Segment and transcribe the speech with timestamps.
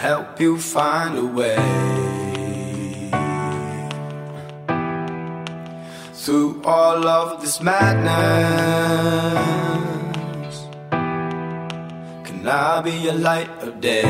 [0.00, 1.58] help you find a way
[6.14, 8.08] through all of this madness.
[12.24, 14.06] Can I be a light of day?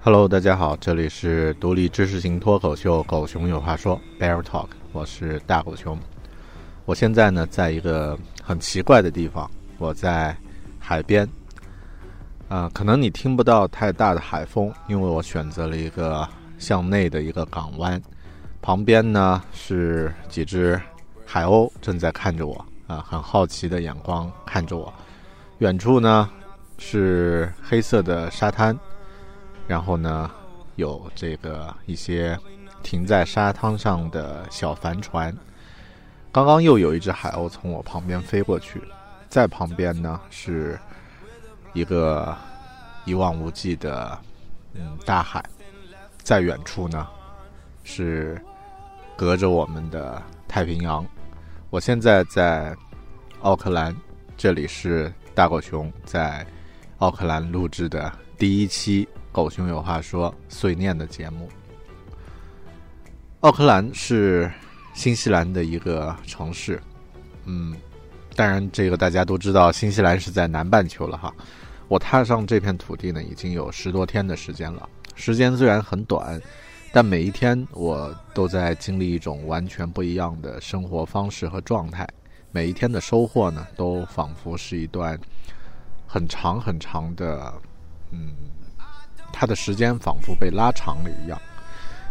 [0.00, 5.98] Hello，大家好，这里是独立知识型脱口秀《狗熊有话说》（Bear Talk），我是大狗熊。
[6.84, 10.36] 我现在呢，在一个很奇怪的地方，我在
[10.78, 11.28] 海边。
[12.48, 16.26] 啊，可能你听不到太大的海风，因为我选择了一个
[16.58, 18.00] 向内的一个港湾，
[18.62, 20.80] 旁边呢是几只
[21.26, 24.90] 海鸥正在看着我，啊，很好奇的眼光看着我。
[25.58, 26.30] 远处呢
[26.78, 28.74] 是黑色的沙滩，
[29.66, 30.30] 然后呢
[30.76, 32.38] 有这个一些
[32.82, 35.36] 停在沙滩上的小帆船。
[36.32, 38.80] 刚刚又有一只海鸥从我旁边飞过去，
[39.28, 40.78] 在旁边呢是
[41.78, 42.36] 一个
[43.04, 44.18] 一望无际的
[44.74, 45.44] 嗯大海，
[46.24, 47.06] 在远处呢
[47.84, 48.40] 是
[49.16, 51.06] 隔着我们的太平洋。
[51.70, 52.76] 我现在在
[53.42, 53.94] 奥克兰，
[54.36, 56.44] 这里是大狗熊在
[56.98, 61.48] 奥克兰录制的第一期《狗熊有话说》碎念的节目。
[63.40, 64.50] 奥克兰是。
[64.94, 66.82] 新西兰的一个城市，
[67.44, 67.76] 嗯，
[68.34, 71.32] 当然这个大家都知道，新西兰是在南半球了哈。
[71.88, 74.88] 我踏上这片土地呢，已经有十多天的时间了。
[75.14, 76.40] 时间虽然很短，
[76.92, 82.06] 但每一天我都在经历一种完全不一样的生活方式和状态。
[82.52, 85.18] 每一天的收获呢，都仿佛是一段
[86.06, 87.52] 很长很长的，
[88.10, 88.32] 嗯，
[89.32, 91.40] 它的时间仿佛被拉长了一样。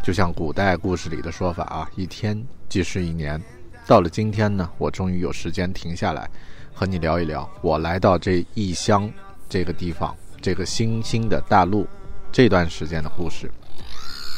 [0.04, 3.42] 就像古代故事里的说法啊，一天即是一年。
[3.86, 6.30] 到了今天呢，我终于有时间停下来，
[6.74, 9.10] 和你聊一聊我来到这异乡
[9.50, 11.88] 这个地方，这个新兴的大陆
[12.32, 13.52] 这段时间的故事。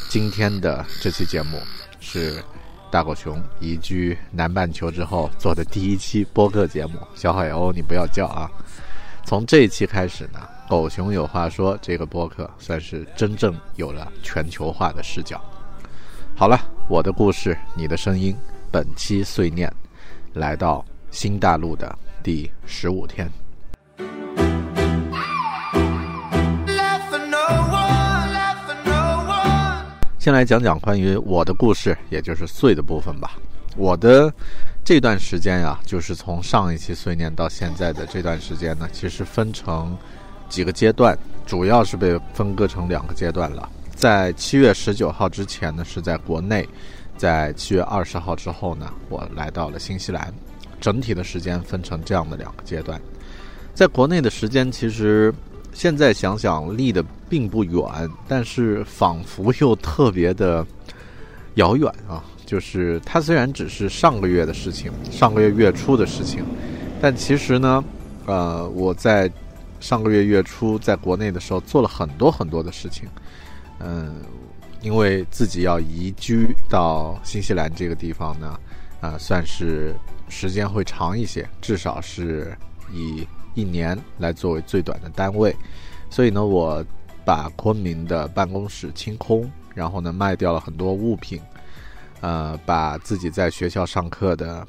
[0.08, 1.58] 今天的这期节目
[2.00, 2.42] 是
[2.90, 6.98] 大狗熊移居南半球之后做的第一期播客节目。
[7.14, 8.50] 小海鸥，你不要叫啊！
[9.24, 15.40] 从这一期开始呢，狗熊有话说这个播客算是真正有了全球化的视角。
[16.34, 16.58] 好了，
[16.88, 18.36] 我的故事，你的声音。
[18.72, 19.68] 本期碎念，
[20.32, 23.28] 来到新大陆的第十五天。
[30.20, 33.38] 先来讲讲关于我的故事，也就是碎的部分吧。
[33.74, 34.30] 我的
[34.84, 39.96] 这段时间呀，就是从上一期碎念到现在的这段时间呢，其实分成
[40.46, 43.66] 几个阶段，主要是被分割成两个阶段了。
[43.94, 46.66] 在七月十九号之前呢，是在国内；
[47.16, 50.30] 在七月二十号之后呢，我来到了新西兰。
[50.82, 53.00] 整体的时间分成这样的两个阶段。
[53.72, 55.32] 在国内的时间其实
[55.72, 57.82] 现在想想离得并不远，
[58.28, 60.66] 但是仿佛又特别的
[61.54, 62.24] 遥远啊。
[62.46, 66.44] 就是它虽然只是上个月的事情，上个月月初的事情，
[67.00, 67.84] 但其实呢，
[68.26, 69.30] 呃，我在
[69.78, 73.08] 上个月月初在国内的时候做了很多很多的事情，
[73.78, 74.16] 嗯，
[74.82, 78.58] 因为自己要移居到新西兰这个地方呢，
[79.00, 79.94] 啊，算是
[80.28, 82.52] 时间会长一些，至少是
[82.92, 83.24] 以
[83.54, 85.54] 一年来作为最短的单位，
[86.08, 86.84] 所以呢，我
[87.24, 91.40] 把昆明的办公室清空，然后呢，卖掉了很多物品。
[92.22, 94.68] 呃，把自己在学校上课的，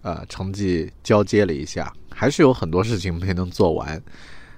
[0.00, 4.02] 呃，成绩交接了一下，还是有很多事情没能做完，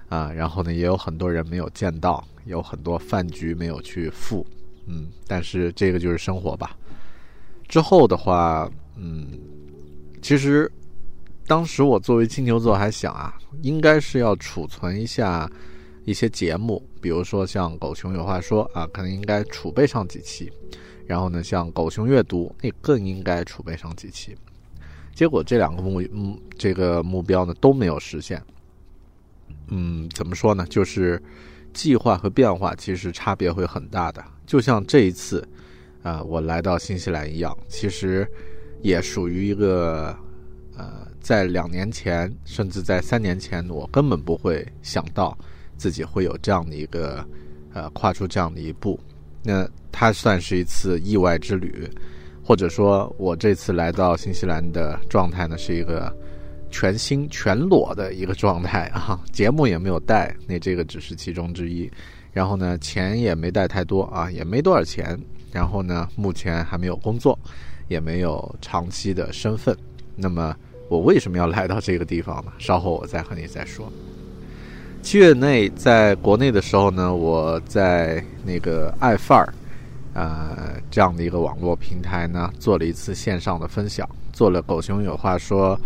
[0.09, 4.47] 啊，然后呢，也有很多人没有见到，有很多饭局没有去赴，
[4.87, 6.77] 嗯，但是这个就是生活吧。
[7.67, 9.33] 之后的话，嗯，
[10.23, 10.71] 其实
[11.49, 15.51] 当时我作为金牛座还想啊，应该是要储存一下
[16.05, 20.53] 一些节目，比如说像《狗熊有话说》啊，可能应该储备上几期。
[21.07, 24.37] 然后呢，像狗熊阅读，那更应该储备上几期。
[25.15, 28.43] 结果这两个目目这个目标呢都没有实现。
[29.69, 30.67] 嗯，怎么说呢？
[30.69, 31.21] 就是
[31.73, 34.23] 计划和变化其实差别会很大的。
[34.47, 35.43] 就像这一次，
[36.03, 38.31] 啊，我来到新西兰一样，其实
[38.83, 40.15] 也属于一个，
[41.21, 45.37] 在两年前甚至在三年前，我根本不会想到
[45.77, 47.25] 自己会有这样的一个
[47.73, 48.99] 呃，跨出这样的一步。
[49.43, 51.89] 那它算是一次意外之旅，
[52.45, 56.15] 或者说，我这次来到新西兰的状态呢，是一个
[56.71, 59.21] 全新全裸的一个状态啊。
[59.33, 61.91] 节目也没有带，那这个只是其中之一。
[62.33, 65.19] 然后呢，钱也没带太多啊，也没多少钱。
[65.51, 67.39] 然后呢，目前还没有工作，
[67.89, 69.77] 也没有长期的身份。
[70.15, 70.55] 那么，
[70.89, 72.53] 我为什么要来到这个地方呢？
[72.59, 73.91] 稍后我再和你再说。
[75.03, 79.55] 七月内在国内的时候呢，我在那个爱范儿，
[80.13, 85.79] 呃，这样的一个网络平台呢，做了一次线上的分享，做了狗熊有话说，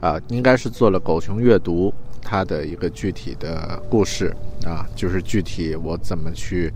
[0.00, 4.34] 啊，应该是做了狗熊阅读它的一个具体的故事
[4.66, 6.70] 啊，就是具体我怎么去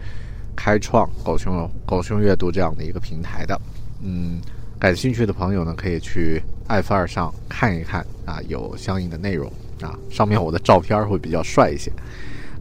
[0.57, 3.61] 开创狗熊狗熊阅读这样的一个平台的，
[4.03, 4.41] 嗯，
[4.83, 9.49] 感兴趣的朋友呢，可以去爱范儿上看一看啊，有相应的内容。
[9.81, 11.89] 啊，上面我的照片会比较帅一些。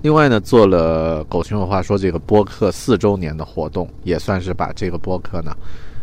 [0.03, 5.51] 另外呢，做了狗熊有话说这个播客四周年的活动，也算是把这个播客呢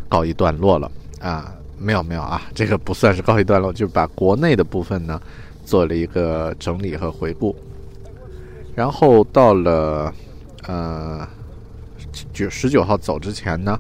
[0.08, 1.54] 告一段落了啊。
[1.78, 5.22] 没有没有啊，这个不算是告一段落，就是把国内的部分呢
[5.64, 7.54] 做了一个整理和回顾。
[8.74, 10.12] 然后到了
[10.66, 11.24] 呃
[12.32, 13.78] 九十九号走之前呢，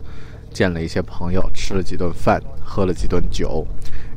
[0.50, 3.66] 见了一些朋友，吃了几顿饭，喝了几顿酒。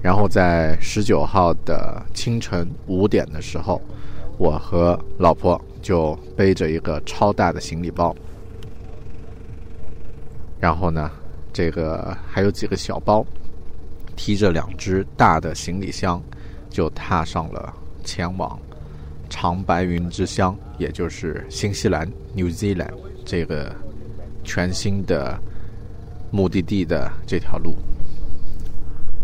[0.02, 3.80] 然后在十九号的清晨五点的时候，
[4.38, 8.16] 我和老婆就背着一个超大的行李包，
[10.60, 11.12] 然后呢，
[11.54, 13.24] 这个还有几个小包，
[14.16, 16.20] 提着两只大的行李箱，
[16.68, 17.72] 就踏上了
[18.04, 18.60] 前往
[19.30, 22.94] 长白云之乡，也就是新西兰 （New Zealand）
[23.24, 23.72] 这个
[24.44, 25.40] 全新的
[26.32, 27.76] 目的地的这条路。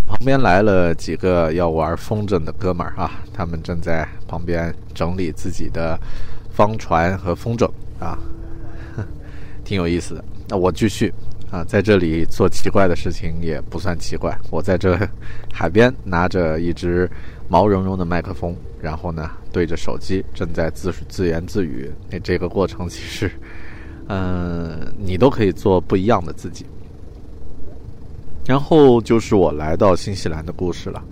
[0.05, 5.99] 旁边来了几个要玩风筝的哥们儿啊，他们正在旁边整理自己的
[6.49, 8.17] 方船和风筝啊，
[9.65, 10.23] 挺有意思的。
[10.47, 11.13] 那我继续
[11.51, 14.37] 啊，在这里做奇怪的事情也不算奇怪。
[14.49, 14.97] 我在这
[15.53, 17.09] 海边拿着一只
[17.49, 21.91] 毛茸茸的麦克风，然后呢对着手机正在自自言自语。
[22.09, 23.29] 那这个过程其实，
[24.07, 26.65] 嗯，你都可以做不一样的自己。
[28.47, 31.03] 然后就是我来到新西兰的故事了，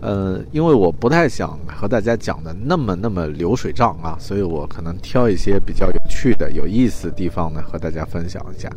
[0.00, 8.70] 呃，因为我不太想和大家讲的那么那么流水账啊，所以我可能挑一些比较有趣的、有意思的地方呢，和大家分享一下。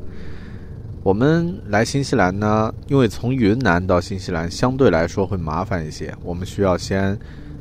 [1.04, 7.18] 我们来新西兰呢，因为从云南到新西兰相对来说会麻烦一些，我们需要先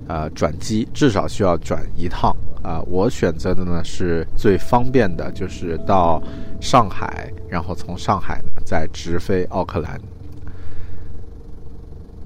[0.08, 2.80] 呃转机，至少需要转一趟啊。
[2.86, 6.22] 我选择的呢是最方便的，就是到
[6.60, 8.42] 上海，然后从上海。
[8.68, 9.96] 再直飞奥克兰，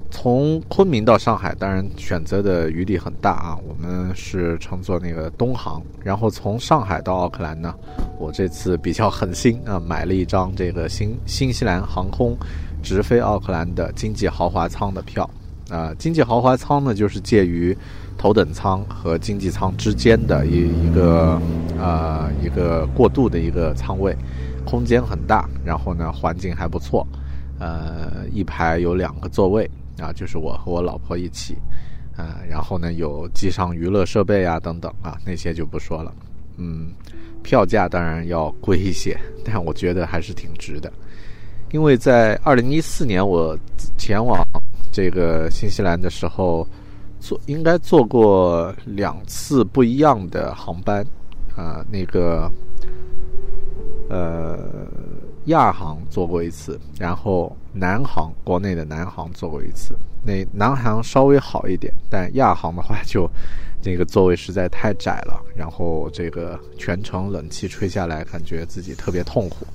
[0.09, 3.55] 从昆明到上海，当然选择的余地很大啊。
[3.67, 7.75] 我们是乘坐那个东航，然后从上海到奥克兰呢，
[8.17, 12.35] 我这次比较狠心啊，买了一张这个新新西兰航空
[12.81, 15.29] 直飞奥克兰的经济豪华舱的票
[15.71, 15.95] 啊。
[15.97, 17.75] 经济豪华舱呢，就是介于
[18.17, 21.41] 头等舱和经济舱之间的一一个
[21.79, 24.15] 啊一个过渡的一个舱位。
[24.63, 27.05] 空间很大，然后呢，环境还不错，
[27.57, 31.57] 呃，一排有两个座位啊，就是我和我老婆一起，
[32.15, 36.13] 啊，然后呢有机上娱乐设备啊等等啊，那些就不说了。
[36.57, 36.91] 嗯，
[37.41, 40.93] 票价当然要贵一些，但我觉得还是挺值的，
[41.71, 43.57] 因为在二零一四年我
[43.97, 44.39] 前往
[44.91, 46.67] 这个新西兰的时候，
[47.19, 51.05] 坐应该坐过两次不一样的航班，
[51.55, 52.51] 啊，那个
[54.09, 54.59] 呃
[55.45, 63.29] 亚航坐过一次，然后南航国内的南航坐过一次，那南航稍微好一点，但亚航的话就。
[63.83, 69.65] 那个座位实在太窄了，然后这个全程冷气吹下来，感觉自己特别痛苦，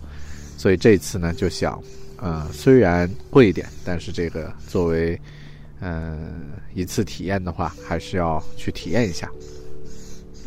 [0.57, 1.77] 所以这次呢就想，
[2.19, 5.21] 呃，虽然贵一点，但是这个作为，
[5.81, 6.33] 嗯，
[6.75, 9.31] 一次体验的话，还是要去体验一下。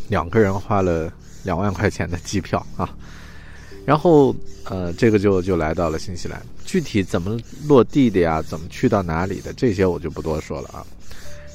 [0.08, 1.12] 两个人花了
[1.44, 2.90] 两万块钱的机票啊，
[3.86, 4.36] 然后
[4.66, 10.86] 呃，这个就就来到了新西兰，具体怎么落地的呀，怎么去到哪里的，这些我就不多说了啊。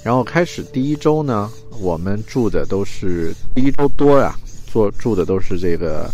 [0.04, 4.36] 然后开始第一周呢，我们住的都是第一周多呀，
[4.70, 6.08] 做住的都是这个，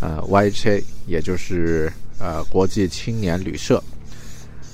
[0.00, 1.92] 呃，YHA，也就是
[2.22, 3.82] 呃国际青年旅社。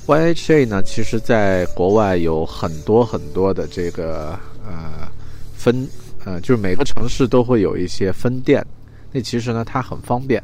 [0.07, 5.09] YHA 呢，其实在国外有很多很多的这个呃
[5.57, 5.87] 分，
[6.25, 8.65] 呃，就是每个城市都会有一些分店。
[9.13, 10.43] 那其实呢，它很方便，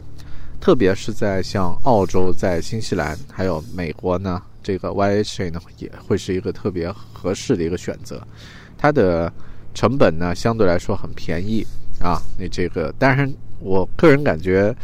[0.61, 4.43] 特别是在像澳洲、在新西兰还有美国呢。
[4.63, 8.27] 这个 YHA 呢也会是一个特别合适的一个选择，
[8.79, 9.31] 它的
[9.75, 11.63] 成本呢相对来说很便宜
[12.01, 12.19] 啊。
[12.39, 13.31] 那这个当然，
[13.61, 14.75] 我个人感觉，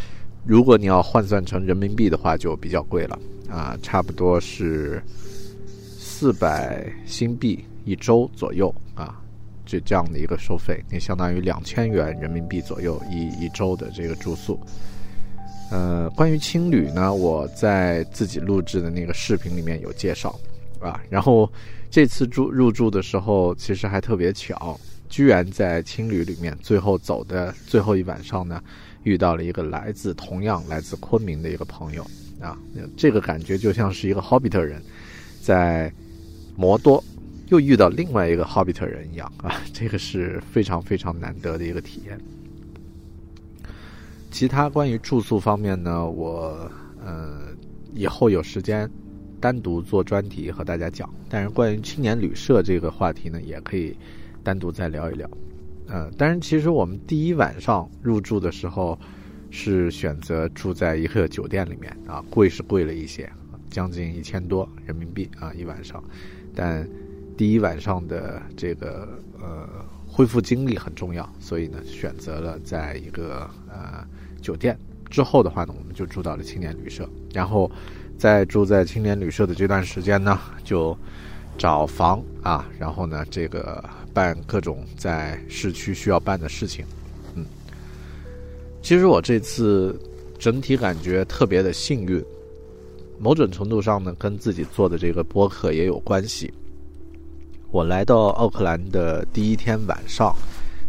[0.51, 3.17] 如果你要换算成人民币的话，就比较贵了
[3.49, 5.01] 啊，差不多是
[5.97, 9.23] 四百新币一周左右啊，
[9.65, 14.59] 这这样的一个收费，那相当于两千元人民币左右一一周的这个住宿。
[15.71, 20.37] 呃，关于青旅呢，我在自己录制的那个视频里面有介绍，
[20.81, 21.49] 啊，然后
[21.93, 24.77] 这次住入住的时候，其实还特别巧，
[25.09, 28.61] 居然在青旅里面最后走的最后一晚上呢，
[29.03, 32.05] 遇到了一个来自同样来自昆明的一个朋友，
[32.41, 32.59] 啊，
[32.97, 34.83] 这个感觉就像是一个 Hobbit 人，
[35.41, 35.93] 在
[36.57, 37.03] 摩多
[37.49, 42.21] 又遇到另外一个 Hobbit 人一样啊，这个是非常非常难得的一个体验。
[44.31, 46.71] 其他关于住宿方面呢，我
[47.05, 47.49] 呃
[47.95, 48.89] 以后有时间
[49.41, 51.13] 单独做专题和大家讲。
[51.29, 53.97] 但是关于青年旅社这个话题呢，也可以
[54.45, 55.29] 单独再聊一聊。
[55.91, 58.99] 呃，但是其实我们第一晚上入住的时候
[59.51, 63.31] 是选择住在一个酒店里面啊，贵是贵了一些，
[63.69, 66.03] 将近一千多人民币啊一晚上。
[66.55, 66.89] 但
[67.37, 69.69] 第一晚上的这个呃
[70.07, 74.07] 恢复精力很重要，所以呢选择了在一个呃。
[74.41, 74.75] 酒店
[75.11, 77.71] 之后的话呢，我们就住到了青年旅社，然后
[78.17, 80.97] 在住在青年旅社的这段时间呢，就
[81.61, 86.87] 找房啊，然后呢，这个办各种在市区需要办的事情。
[87.35, 87.45] 嗯，
[88.81, 90.01] 其实我这次
[90.39, 92.25] 整体感觉特别的幸运，
[93.19, 96.51] 某种程度上呢，跟自己做的这个播客也有关系。
[97.71, 100.35] 我来到奥克兰的第一天晚上。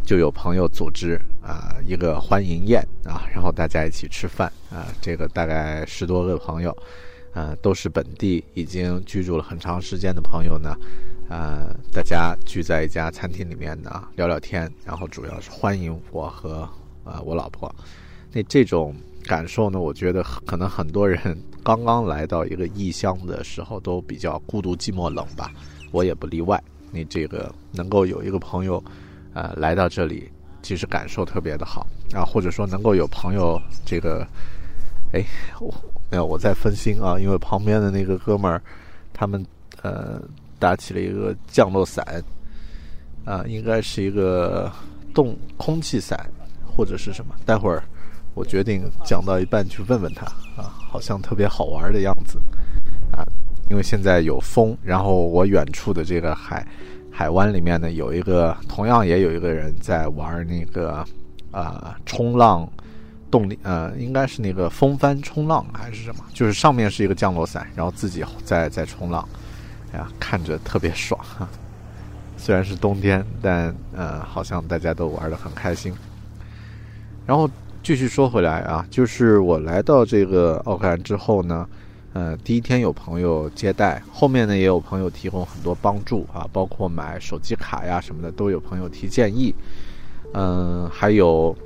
[0.04, 6.76] 就有朋友组织啊一个欢迎宴啊，然后大家一起吃饭啊，这个大概十多个朋友，
[7.34, 10.76] 呃都是本地已经居住了很长时间的朋友呢，
[11.28, 16.68] 啊大家聚在一家餐厅里面呢聊聊天，然后主要是欢迎我和
[17.04, 17.74] 啊我老婆，
[18.32, 21.18] 那这种感受呢，我觉得可能很多人
[21.62, 25.52] 刚刚来到一个异乡的时候都比较孤独寂寞冷吧，
[25.90, 26.62] 我也不例外。
[26.90, 28.82] 你这个能够有一个朋友。
[29.34, 30.30] 呃，来到这里，
[30.62, 34.28] 其实感受特别的好啊，或者说能够有朋友，这个，
[35.14, 35.24] 哎，
[35.58, 35.74] 我
[36.12, 38.60] 没有我在分心啊，因为旁边的那个哥们儿，
[39.14, 39.42] 他们
[39.80, 40.20] 呃
[40.58, 42.04] 搭起了一个降落伞，
[43.24, 44.70] 啊，应该是一个
[45.14, 46.30] 动空气伞
[46.66, 47.82] 或者是什么，待会儿
[48.34, 52.38] 我决定讲到一半去问问他啊，好像特别好玩的样子
[53.10, 53.24] 啊，
[53.70, 56.66] 因为现在有风，然后我远处的这个海。
[57.14, 61.04] 海湾里面呢，有一个同样也有一个人在玩那个，
[61.50, 62.66] 呃，冲浪
[63.32, 66.22] 动力，呃，应该是那个风帆冲浪还是什么？
[66.32, 69.26] 就是上面是一个降落伞，然后自己在在冲浪，
[69.92, 71.18] 哎呀，看着特别爽。
[72.36, 75.92] 虽然是冬天，但呃，好像大家都玩的很开心。
[77.26, 77.48] 然后
[77.82, 81.66] 继续说回来啊，就是我来到这个奥克兰之后呢。
[82.14, 89.54] 呃，第一天有朋友接待，后面呢也有朋友提供很多帮助啊，包括买手机卡呀什么的，都有朋友提建议。
[90.34, 91.56] 嗯，还有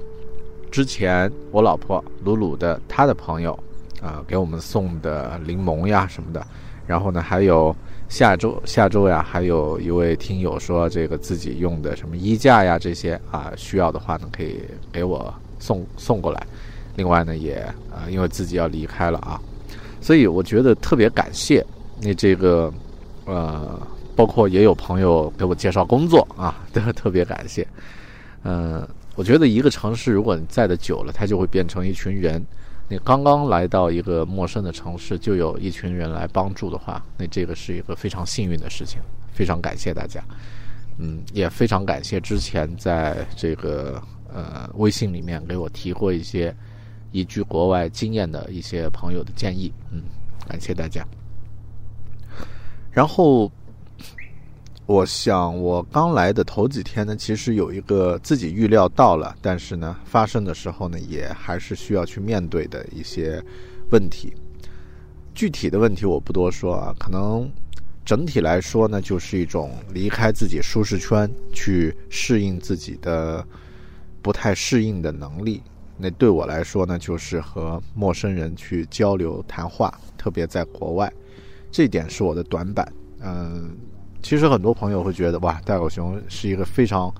[0.70, 3.58] 之前我老婆鲁鲁的她的朋友
[4.02, 6.46] 啊，给我们送的柠檬呀什么的，
[6.86, 7.74] 然后呢，还有
[8.08, 14.60] 下周下周呀，还有一位听友说这个自己用的什么衣架呀这些啊，需要的话呢可以
[14.92, 16.46] 给我送送过来。
[16.94, 17.54] 另外呢，也
[17.90, 19.40] 啊，因为自己要离开了啊，
[20.00, 21.64] 所以我觉得特别感谢
[22.00, 22.72] 那这个
[23.24, 23.80] 呃，
[24.14, 27.66] 包括也有朋友给我介绍工作啊，都 特别感谢。
[28.44, 32.44] 嗯，我觉得一个城市如果你在的久了，它就会变成一群人。
[32.88, 39.00] 你刚刚来到一个陌生的城市，就有一群人来帮助的话，那这个是一个非常幸运的事情。
[39.32, 40.22] 非常感谢大家，
[40.98, 44.00] 嗯，也非常感谢之前在这个
[44.32, 46.54] 呃微信里面给我提过一些
[47.10, 50.02] 移居国外经验的一些朋友的建议，嗯，
[50.46, 51.04] 感谢大家。
[52.92, 53.50] 然后。
[54.86, 63.42] 我想，我刚来的头几天呢，其实有一个自己预料到了，但是呢，发生的时候呢，也还是需要去面对的一些
[63.90, 64.32] 问题。
[65.34, 67.50] 具体的问题我不多说啊，可能
[68.04, 73.44] 整体来说呢，就是一种离开自己舒适圈，去适应自己的
[74.22, 75.60] 不太适应的能力。
[75.98, 81.12] 那对我来说呢，就是和陌生人去交流谈话，特别在国外，
[81.72, 82.92] 这点是我的短板。
[83.20, 83.76] 嗯。
[84.26, 87.14] 其实很多朋友会觉得，哇，戴狗熊是一个非常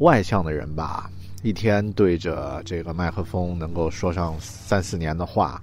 [0.00, 1.10] 外向的人吧？
[1.42, 5.58] 一天对着这个麦克风能够说上三四年的话。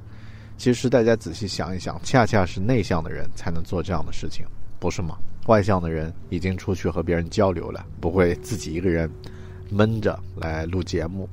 [0.58, 4.48] 其实大家仔细想一想，恰恰是内向的人才能做这样的事情，
[4.80, 5.16] 不是吗？
[5.46, 9.08] 外向的人已经出去和别人交流了，不会自己一个人
[9.70, 11.30] 闷着来录节目。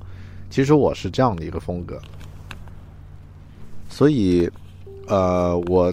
[0.50, 1.98] 其实我是这样的一个风格，
[3.88, 4.46] 所以，
[5.06, 5.90] 呃，我。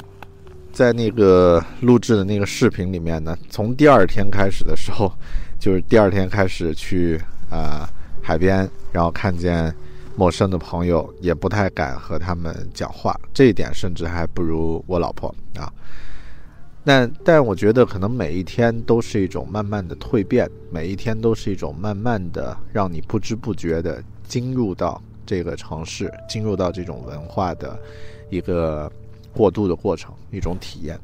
[0.78, 5.12] 在那个录制的那个视频里面呢，从第二天开始的时候，
[5.60, 7.20] 就是第二天开始去
[7.50, 7.90] 啊
[8.22, 9.74] 海边，然后看见
[10.16, 15.74] 陌生的朋友，也不太敢和他们讲话，这一点甚至还不如我老婆啊。
[16.86, 27.80] 但但我觉得可能每一天都是一种慢慢的蜕变，每一天都是一种慢慢的让你不知不觉的进入到这个城市，进入到这种文化的
[28.30, 28.92] 一个。
[29.38, 31.00] 过渡的过程，一种体验。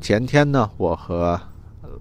[0.00, 1.40] 前天呢，我和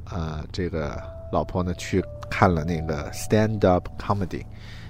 [0.06, 1.00] 呃这个
[1.32, 4.44] 老婆呢去看了那个 stand up comedy，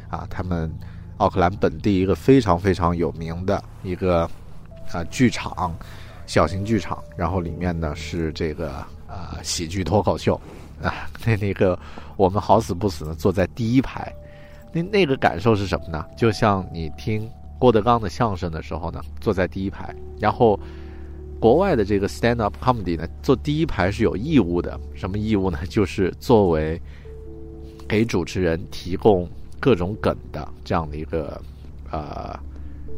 [0.09, 0.73] 啊，他们
[1.17, 4.23] 奥克兰本地一个非常非常有名的一个
[4.93, 5.75] 啊剧场，
[6.25, 7.03] 小型剧场。
[7.17, 8.71] 然后里面呢是这个
[9.07, 10.39] 啊喜剧脱口秀
[10.81, 11.77] 啊，那那个
[12.15, 14.09] 我们好死不死呢坐在第一排，
[14.71, 16.05] 那那个感受是什么呢？
[16.15, 17.29] 就像你听。
[17.61, 19.95] 郭德纲的相声的时候呢，坐在第一排。
[20.19, 20.59] 然后，
[21.39, 24.79] 国外的这个 stand up comedy 呢，坐第一排是有义务的。
[24.95, 25.59] 什么义务呢？
[25.69, 26.81] 就是作为
[27.87, 31.39] 给主持人提供各种梗的这样的一个
[31.91, 32.35] 呃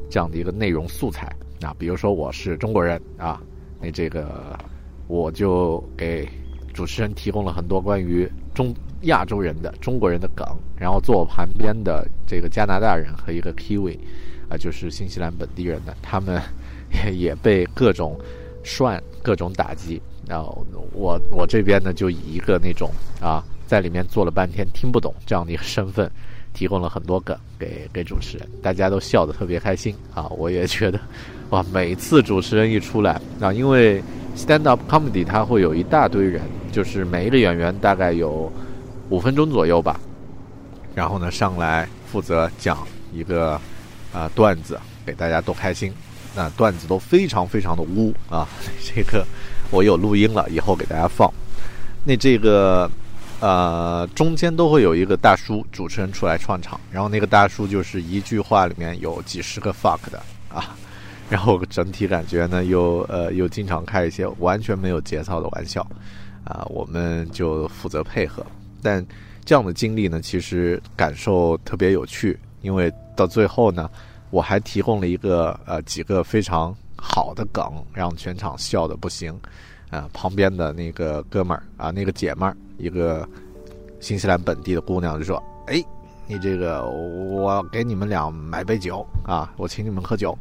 [0.09, 1.29] 这样的一个内容素材。
[1.59, 3.41] 那比如说我是中国人啊，
[3.81, 4.57] 那这个
[5.07, 6.25] 我就给
[6.73, 10.47] 主持人提供了很多关于中亚洲人的中国人的梗。
[10.77, 13.99] 然后坐我旁边的这个加拿大人和一个 Kiwi。
[14.57, 16.41] 就是新西兰本地人的，他们
[17.05, 18.19] 也也被各种
[18.63, 20.01] 涮、各种打击。
[20.27, 22.89] 然后我我这边呢，就以一个那种
[23.21, 26.09] 啊，在里面坐了半天听不懂这样的一个身份，
[26.53, 30.27] 提供了很多梗给给主持人，大家都笑得特别开心啊。
[30.29, 30.97] 我也觉得，
[31.49, 34.01] 哇，每次主持人一出来啊，因为
[34.37, 38.49] stand up comedy 它会有一大堆人，就是每一个演员大概有
[39.09, 39.99] 五分钟左右吧，
[40.95, 42.77] 然后呢上来负责讲
[43.11, 43.59] 一个。
[44.13, 45.91] 啊，段子给大家逗开心，
[46.35, 48.47] 那段子都非常非常的污啊！
[48.81, 49.25] 这个
[49.71, 51.31] 我有录音了，以后给大家放。
[52.05, 52.89] 那这个
[53.39, 60.75] 呃，中间都会有一个大叔主持人出来串场，然后那个大叔就是一句话里面有几十个 fuck 的啊，
[61.29, 65.81] 然后整体感觉呢又呃又经常开一些完全没有节操的玩笑
[66.43, 68.45] 啊，我们就负责配合。
[68.81, 69.05] 但
[69.43, 72.37] 这样的经历呢，其实感受特别有趣。
[72.63, 73.87] 因为到最后呢，
[74.31, 79.39] 我还提供了一个呃几个非常好的梗，让全场笑的不行。
[79.91, 83.29] 啊，旁边的那个哥们儿啊，那个姐们儿，一个
[83.99, 85.37] 新西兰本地的姑娘就说
[85.69, 85.83] ：“哎，
[86.25, 90.35] 你这个我给你们俩买杯酒啊，我请你们喝酒。”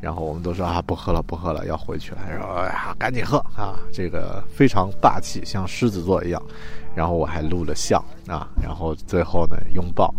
[0.00, 2.18] 然后我们都说啊，不喝了，不喝了，要回去了。
[2.36, 6.42] 说哎呀，赶紧喝啊，这个非常霸气，像狮子座一样。
[6.96, 10.12] 然后我还录了像啊，然后最后呢，拥抱。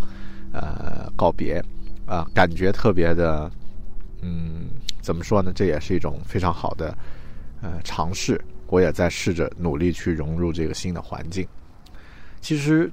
[0.51, 1.63] 呃，告别，
[2.05, 3.51] 啊，感觉特别的，
[4.21, 4.69] 嗯，
[5.01, 5.51] 怎么说呢？
[5.53, 6.97] 这也是一种非常好的
[7.61, 8.39] 呃尝试。
[8.67, 11.47] 我也在试着努力去融入这个新的环境。
[12.39, 12.91] 其实，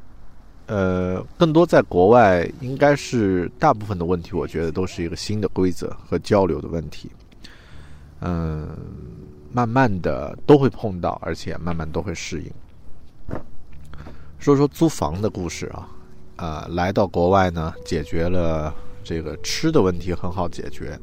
[0.67, 7.11] 呃，更多在国外，应该是大部分的问题，我觉得都是一个新的规则和交流的问题。
[8.21, 8.75] 嗯，
[9.53, 12.51] 慢慢的都会碰到，而且慢慢都会适应。
[14.39, 15.89] 说说租房的故事啊，
[16.37, 20.99] 啊，来到国外呢，解决了这个吃的问题很好解决，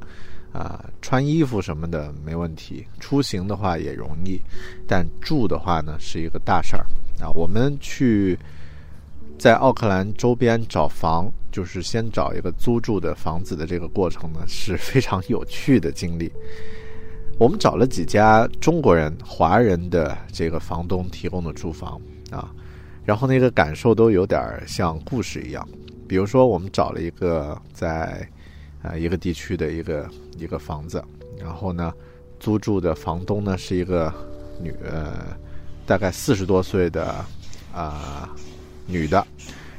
[0.54, 4.40] 啊，穿衣服什么的没问题，出行的话也容易，
[4.88, 6.86] 但住的话呢是一个大事儿
[7.20, 7.30] 啊。
[7.34, 8.38] 我们去
[9.40, 16.32] 在奥克兰周边找房，就是先找一个租住的房子的这个过程呢是非常有趣的经历。
[17.40, 22.54] 我们找了几家中国人、华人的这个房东提供的住房啊。
[23.06, 25.68] 然后那个感受都有点像故事一样，
[26.08, 28.26] 比如说我们找了一个在，
[28.82, 31.04] 呃一个地区的一个一个房子，
[31.38, 31.94] 然后呢，
[32.40, 34.14] 租住的房东呢是一个
[34.62, 35.36] 女呃
[35.86, 37.14] 大概四十多岁的
[37.74, 38.30] 啊
[38.88, 39.28] 女的，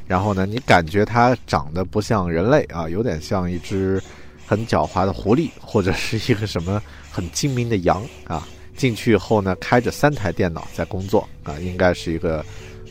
[0.07, 4.03] 然后呢你感觉她长得不像人类啊，有点像一只
[4.47, 12.45] 很狡猾的狐狸或者是一个什么很精明的羊啊，进去以后呢开着三台电脑在工作啊，应该是一个。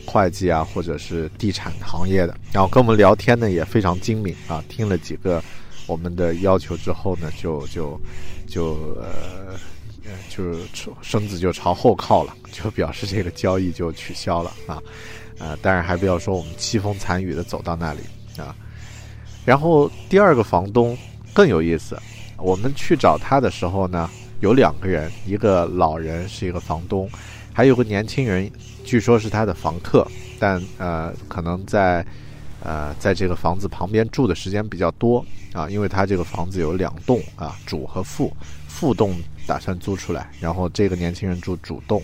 [0.06, 4.62] 会计啊，或者是地产行业的，然后跟我们聊天呢也非常精明啊。
[4.68, 5.42] 听了几个
[5.86, 8.00] 我们的要求之后呢，就就
[8.46, 9.58] 就呃
[10.28, 10.54] 就
[11.02, 14.82] 身子就朝后靠了，就表示这个交易就取消了啊
[15.38, 15.56] 呃！
[15.56, 18.00] 当然还不要说我们凄风惨雨的走到那里
[18.36, 18.54] 啊。
[19.44, 20.96] 然后第二个房东
[21.32, 21.98] 更有意思，
[22.38, 24.08] 我们去找他的时候呢，
[24.40, 27.10] 有两个人，一个老人是一个房东。
[27.52, 28.50] 还有个年轻人，
[28.84, 30.06] 据说是他的房客，
[30.38, 32.04] 但呃，可能在
[32.60, 38.32] 呃，在这个房子旁边住的时间比较多啊，因为他这个房子有两栋啊，主和副，
[38.68, 39.16] 副栋
[39.46, 42.02] 打算租出来，然后这个年轻人住主栋，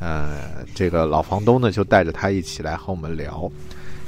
[0.00, 3.50] 呃，这个老房东呢就带着他一起来和我们聊。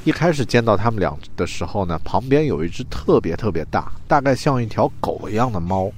[0.03, 5.91] 一开始见到他们俩的时候呢，旁边有一只特别特别大，大概像一条狗一样的猫，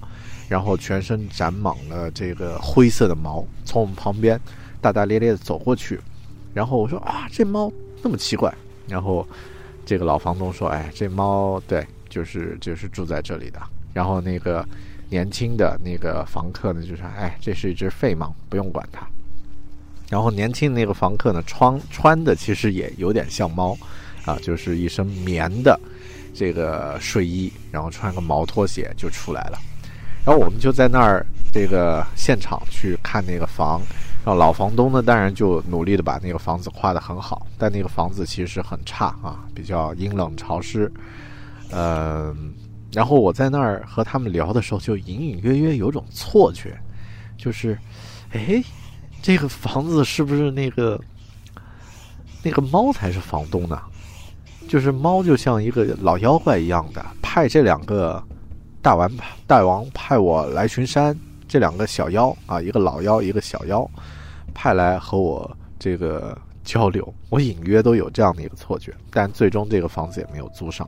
[0.49, 4.39] 然后全身长满了这个灰色的毛，从我们旁边。
[4.81, 5.99] 大大咧咧的走过去，
[6.53, 8.53] 然后我说啊，这猫那么奇怪。
[8.87, 9.25] 然后
[9.85, 13.61] 这个老房东说，哎，这猫对，就是就是住在这里的。
[13.93, 14.67] 然后那个
[15.09, 19.07] 年轻的那个房客呢，就说，哎，这是一只废猫，不用管它。
[20.09, 23.77] 然后年轻那个房客呢，穿穿的其实也有点像猫，
[24.25, 25.79] 啊，就是一身棉的
[26.33, 29.57] 这个睡衣，然后穿个毛拖鞋就出来了。
[30.25, 33.79] 然后我们就在那儿这个现场去看那个房。
[34.23, 40.91] 然后老房东呢，当然就努力的把那个房子画的很好，但那个房子其实很差啊，比较阴冷潮湿。
[41.71, 42.53] 嗯，
[42.91, 46.79] 然后我在那儿和他们聊的时候，就隐隐约约有种错觉，
[47.35, 47.75] 就是，
[48.31, 48.63] 哎，
[49.23, 51.01] 这个房子是不是那个
[52.43, 53.81] 那个猫才是房东呢？
[54.69, 58.23] 就是猫就像一个老妖怪一样的，派这两个
[58.83, 59.11] 大王
[59.47, 61.17] 大王派我来巡山。
[61.47, 63.85] 这两个小妖啊，一个老妖，一个小妖，
[64.53, 70.87] 派来和我这个交流，我隐约都有这样的一个错觉，但最终这个房子也没有租上。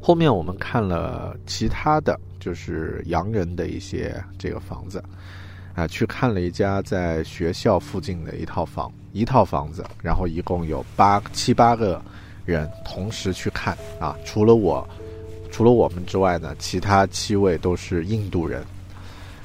[0.00, 5.02] 后面我们看了其他的就是洋人的一些这个房子，
[5.74, 12.00] 啊，去看了一家在学校附近的一套房，一套房子，然后一共有八七八个
[12.46, 14.88] 人同时去看啊，除了我，
[15.50, 18.64] 除了我们之外呢，其他七位都是印度人。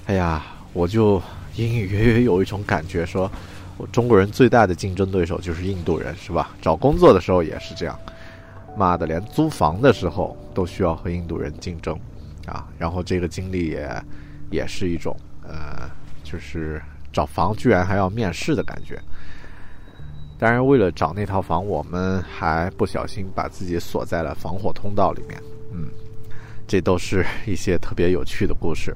[0.05, 1.21] 哎呀，我就
[1.57, 3.31] 隐隐约约有一种感觉，说
[3.77, 6.51] 我中国人最大的竞争对手就是印度人，是吧？
[6.61, 7.97] 找工作的时候也是这样，
[8.77, 11.97] 妈的，连租房的时候都需要和印度人竞争
[12.45, 12.67] 啊！
[12.77, 14.03] 然后这个经历也
[14.51, 15.89] 也是一种呃，
[16.23, 16.81] 就是
[17.13, 18.99] 找房居然还要面试的感觉。
[20.37, 25.41] 当然，为了找那套房，我们还不小心把自己锁在了防火通道里面。
[25.71, 25.87] 嗯，
[26.67, 28.93] 这都是一些特别有趣的故事。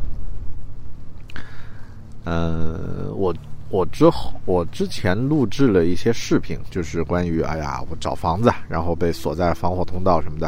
[2.32, 3.34] 嗯，我
[3.72, 10.48] 我之后我之前录制了一些视频，就是关于哎呀，我找房子，然后被锁在防火通道什么的。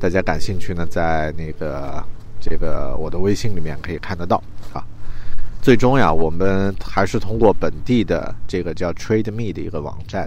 [0.00, 2.02] 大家感兴趣呢，在那个
[2.40, 4.82] 这个我的微信里面可以看得到啊。
[5.60, 10.26] 最终呀，我们还是通过本地的这个叫 Trade Me 的一个网站，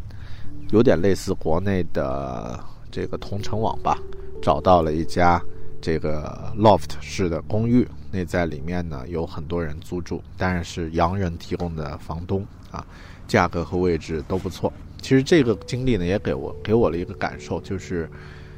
[0.69, 2.59] 有点类似国内的
[2.91, 3.97] 这个同城网吧，
[4.39, 5.41] 找到了一家
[5.81, 7.87] 这个 loft 式的公寓。
[8.11, 12.85] 那在里面呢，有很多人租住，当然是洋人提供的房东啊，
[13.27, 14.71] 价格和位置都不错。
[15.01, 18.09] 其实这个经历呢，也给我给我了一个感受，就是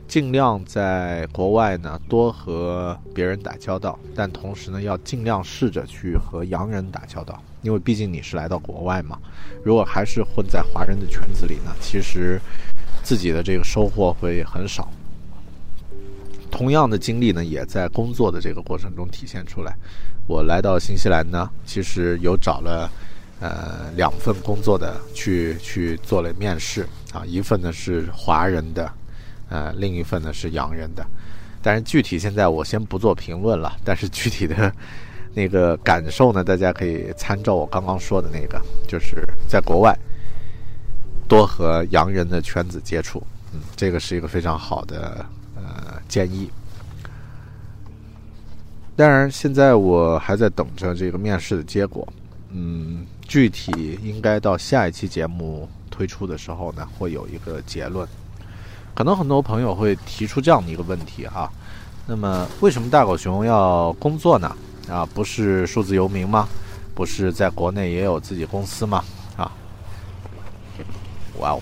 [0.07, 9.19] 尽量在国外呢多和别人打交道，但同时呢，要尽量试着去和洋人打交道，因为毕竟你是来到国外嘛。
[9.63, 12.41] 如果还是混在华人的圈子里呢，其实
[13.03, 14.91] 自己的这个收获会很少。
[16.53, 19.75] 同样的经历呢，也在工作的这个过程中体现出来。
[20.27, 22.87] 我来到新西兰呢，其实有找了
[23.39, 28.87] 呃两份工作的去去做了面试啊，一份呢是华人的，
[29.49, 31.03] 呃，另一份呢是洋人的。
[31.59, 34.71] 但是具体现在我先不做评论了，但是具体的
[35.33, 39.97] 那个感受呢，大家可以参照我刚刚说的那个，就是在国外
[41.27, 45.25] 多和洋人的圈子接触，嗯，这个是一个非常好的
[46.07, 46.49] 建议。
[48.95, 52.07] 当然，现在我还在等着这个面试的结果。
[52.51, 58.07] 嗯，具体应该到下一期节目推出的时候呢，会有一个结论。
[58.93, 61.51] 可能很多朋友会提出这样的一个问题哈，
[62.05, 64.55] 那么为什么大狗熊要工作呢？
[64.87, 66.47] 啊，不是数字游民吗？
[66.93, 69.03] 不是在国内也有自己公司吗？
[69.35, 69.51] 啊，
[71.39, 71.61] 哇哦，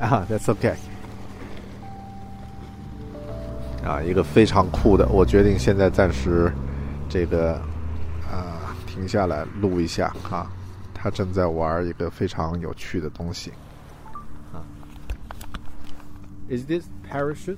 [0.00, 0.74] 啊， That's okay。
[3.87, 6.51] 啊，一个非常酷的，我决定现在暂时
[7.09, 7.55] 这个
[8.31, 10.51] 啊停下来录一下啊，
[10.93, 13.51] 他正在玩一个非常有趣的东西
[14.53, 14.63] 啊。
[16.49, 17.57] Is this parachute?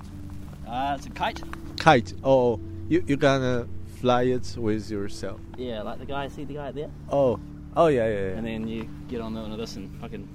[0.66, 1.42] Uh, it's a kite.
[1.76, 2.14] Kite.
[2.22, 3.66] Oh, you you gonna
[4.00, 5.38] fly it with yourself?
[5.56, 6.28] Yeah, like the guy.
[6.28, 6.90] See the guy there?
[7.08, 7.38] Oh,
[7.76, 8.38] oh yeah yeah yeah.
[8.38, 10.26] And then you get on one of this and fucking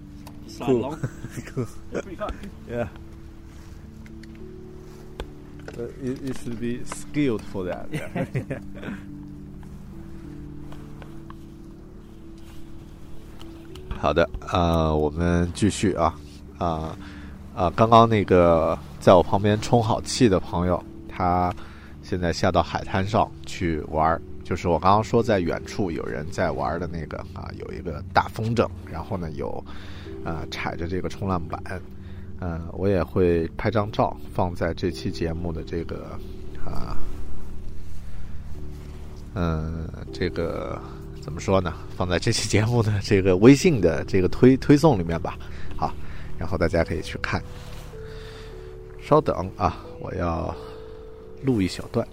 [0.48, 0.78] slide Cool.
[0.78, 1.00] along.
[1.54, 1.67] cool.
[1.91, 2.34] It's pretty fun.
[2.70, 2.88] Yeah.
[5.77, 7.87] You, you should be skilled for that.
[7.93, 8.61] Yeah.
[13.99, 16.15] 好的，呃，我们继续啊，
[16.59, 16.97] 啊、
[17.55, 21.53] 啊，刚刚那个在我旁边充好气的朋友，他
[22.03, 29.65] 现在下到海滩上去玩儿，就是我刚刚说在远处有人在玩的那个啊，有一个大风筝，然后呢有
[30.25, 31.62] 啊、踩着这个冲浪板，
[32.40, 36.18] 嗯、我也会拍张照放在这期节目的这个
[36.64, 36.96] 啊，
[39.35, 40.81] 嗯、这个
[41.22, 41.72] 怎么说呢？
[41.96, 45.38] 放在这期节目的这个微信的这个推推送里面吧。
[45.77, 45.92] 好，
[46.38, 47.42] 然后大家可以去看。
[49.03, 50.55] 稍等啊，我要
[51.42, 52.07] 录一小段。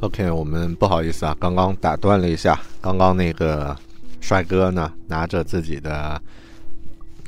[0.00, 2.60] OK，我们不好意思啊，刚刚打断了一下。
[2.80, 3.76] 刚刚那个
[4.20, 6.20] 帅哥呢，拿着自己的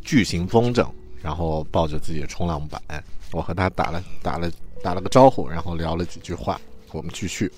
[0.03, 0.87] 巨型风筝，
[1.27, 2.81] 然后抱着自己的冲浪板，
[3.33, 4.49] 我和他打了打了
[4.81, 6.61] 打了个招呼，然后聊了几句话。
[6.93, 7.51] 我们继续。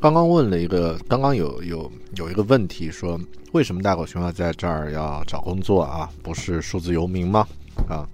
[0.00, 3.20] 刚刚问了一个，刚刚有有有一个问题说，
[3.52, 6.08] 为什么大狗熊要在这儿要找工作啊？
[6.22, 7.46] 不是数字游民吗？
[7.90, 8.08] 啊，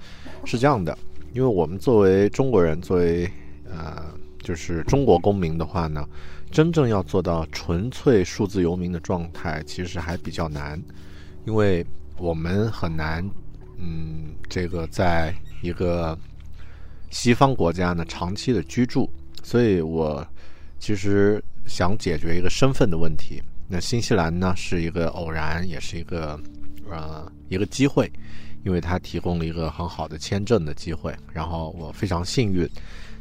[0.44, 0.98] 是这样的，
[1.33, 3.31] 因为我们作为中国人，作为
[3.70, 4.02] 呃
[4.42, 6.05] 就是中国公民的话呢，
[6.50, 10.83] 真正要做到纯粹数字游民的状态，其实还比较难，
[11.46, 11.87] 因为
[12.18, 13.24] 我们很难，
[13.84, 16.16] 嗯，这个在一个
[17.10, 19.10] 西方国家呢长期的居住，
[19.42, 20.24] 所以我
[20.78, 23.42] 其实想解决一个身份的问题。
[23.66, 26.38] 那新西兰呢是一个偶然，也是一个
[26.88, 28.08] 呃一个机会，
[28.64, 32.68] 因为它提供了一个很好的签证的机会，然后我非常幸运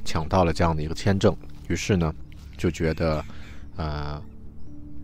[0.05, 1.35] 抢到了这样的一个签证，
[1.69, 2.13] 于是呢
[2.55, 3.25] 就觉得
[3.77, 4.21] 呃。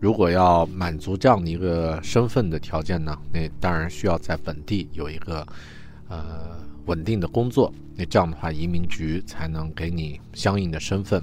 [0.00, 5.46] 如果要满足这样的一个身份的条件呢，那当然需要在本地有一个
[6.08, 6.56] 呃
[6.86, 7.72] 稳定的工作。
[7.96, 11.20] 那这样的话，移民局才能给你相应的身份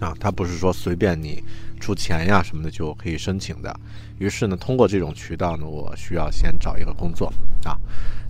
[0.00, 0.16] 啊。
[0.18, 1.42] 它不是说随便你
[1.78, 3.78] 出钱呀什么的就可以申请的。
[4.18, 7.30] 于是呢，通过这种渠道呢，我需要先找一个工作
[7.64, 7.78] 啊。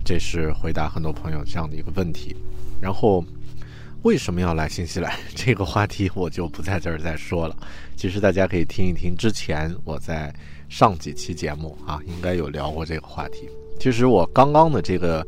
[0.03, 2.35] 这是回答很多朋友这样的一个问题。
[2.81, 3.23] 然后。
[4.03, 5.17] 为什么要来新西兰？
[5.33, 7.55] 这个话题我就不在这儿再说了。
[7.95, 10.33] 其实大家可以听一听之前我在
[10.67, 13.49] 上几期节目啊，应该有聊过这个话题。
[13.79, 15.25] 其实我刚刚的这个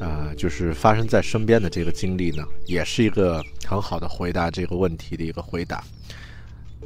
[0.00, 5.82] 呃，就是发生在身边的这个经历呢，也是一个很好的回答这个问题的一个回答。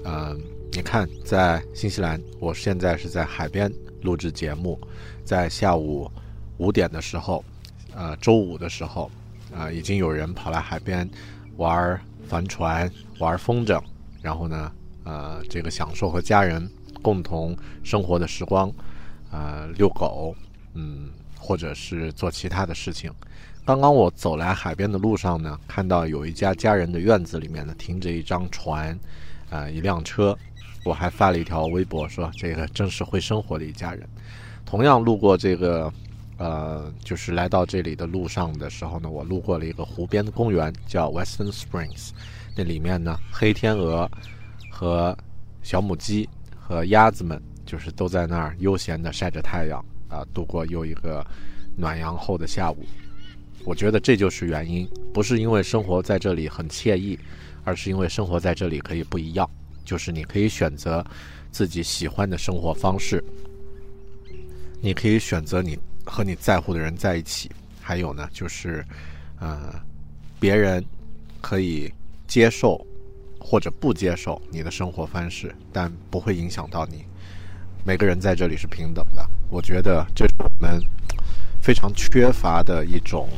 [0.02, 0.34] 呃，
[0.72, 4.80] 你看，在新西兰，我现在是在海边录制节目，
[5.22, 6.10] 在下午
[6.56, 7.44] 五点的时候，
[7.94, 9.10] 呃，周五的时候。
[9.56, 11.08] 啊、已经有人跑来海边
[11.56, 13.82] 玩帆船、玩风筝，
[14.22, 14.72] 然后呢，
[15.04, 16.70] 呃，这个享受和家人
[17.02, 18.72] 共同生活的时光，
[19.30, 20.34] 呃，遛狗，
[20.74, 23.12] 嗯，或者是做其他的事情。
[23.64, 28.98] 刚刚我走来海边的路上呢，看到有一家家人的院子里面呢停着一张船，
[29.50, 30.36] 呃，一辆车。
[30.84, 34.08] 我还发了一条微博说，这个正是会生活的一家人。
[34.64, 35.92] 同样路过这个。
[36.40, 42.12] 呃，就是来到这里的路上的时候呢，我路过了一个湖边的公园，叫 Western Springs。
[42.56, 44.10] 那里面呢，黑天鹅
[44.70, 45.14] 和
[45.62, 46.26] 小母鸡
[46.56, 51.22] 和鸭子们，就是都在那儿悠闲的晒着太阳啊，度过又一个
[51.76, 52.86] 暖阳后的下午。
[53.66, 57.18] 我觉得这就是原因，不是因为生活在这里很惬意，
[57.64, 59.46] 而是因为生活在这里可以不一样，
[59.84, 61.04] 就是你可以选择
[61.50, 63.22] 自己喜欢的生活方式，
[64.80, 65.78] 你可以选择你
[66.10, 67.48] 和你在乎的人在一起，
[67.80, 68.84] 还有呢，就是
[69.38, 69.80] 呃，
[70.40, 70.84] 别人
[71.40, 71.90] 可以
[72.26, 72.84] 接受
[73.38, 77.04] 或者不接受你的生活方式，但不会影响到你。
[77.84, 80.82] 每个人在这里是平等的，我觉得这是我们
[81.62, 83.28] 非常缺乏的一种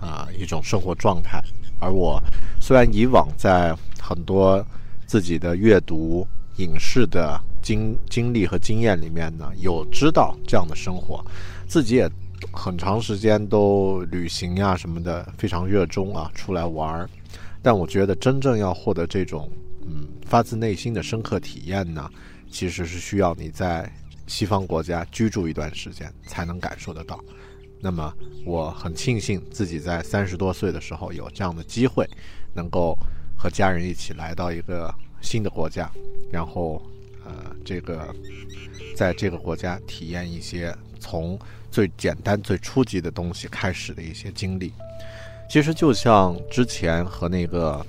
[0.00, 1.40] 啊、一种生活状态。
[1.78, 2.20] 而我
[2.60, 4.64] 虽然以往在很多
[5.06, 11.24] 自己的阅读、影视的经经历和经验里面呢，有知道这样的生活，
[11.68, 12.08] 自己也
[12.52, 17.08] 很长时间都旅行呀、什么的，非常热衷啊，出来玩儿。
[17.62, 19.50] 但我觉得真正要获得这种
[19.84, 22.08] 嗯发自内心的深刻体验呢，
[22.50, 23.90] 其实是需要你在
[24.26, 27.18] 西方国家居住一段时间才能感受得到。
[27.80, 28.12] 那么
[28.44, 32.08] 我很庆幸自己在三十多岁的时候有这样的机会，
[32.54, 32.96] 能够
[33.36, 35.90] 和家人一起来到一个新的国家，
[36.32, 36.80] 然后
[37.24, 37.32] 呃，
[37.64, 38.14] 这个
[38.94, 41.38] 在这个国家体验一些从
[41.70, 44.72] 最简单、最初级的东西开始的一些经历。
[45.48, 47.84] 其实就像之前和那个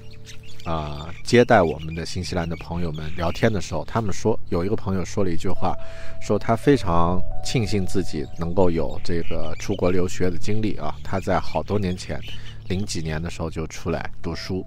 [0.63, 5.73] 啊、接待我们的新西兰的朋友们聊天的时候，他们说有一个朋友说了一句话，
[6.21, 10.93] 说他非常庆幸自己能够有这个出国留学的经历啊。
[11.01, 12.19] 他在好多年前，
[12.67, 14.65] 零几年的时候就出来读书，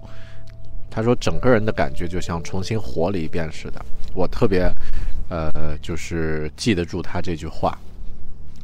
[0.89, 3.79] 他说整个人的感觉就像重新活了一遍似的。
[4.15, 4.73] 我特别
[5.29, 7.77] 呃，就是记得住他这句话。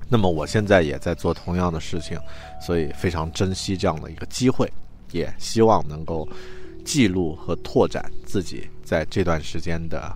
[0.10, 2.17] 那么我现在也在做同样的事情，
[2.65, 4.72] 所以非常珍惜这样的一个机会，
[5.12, 6.28] 也希望能够
[6.86, 10.15] 记录和拓展自己在这段时间的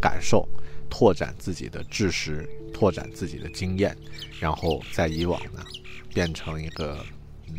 [0.00, 0.48] 感受，
[0.88, 3.96] 拓展自己的知识，拓展自己的经验，
[4.38, 5.64] 然后在以往呢，
[6.14, 7.04] 变成一个
[7.48, 7.54] 嗯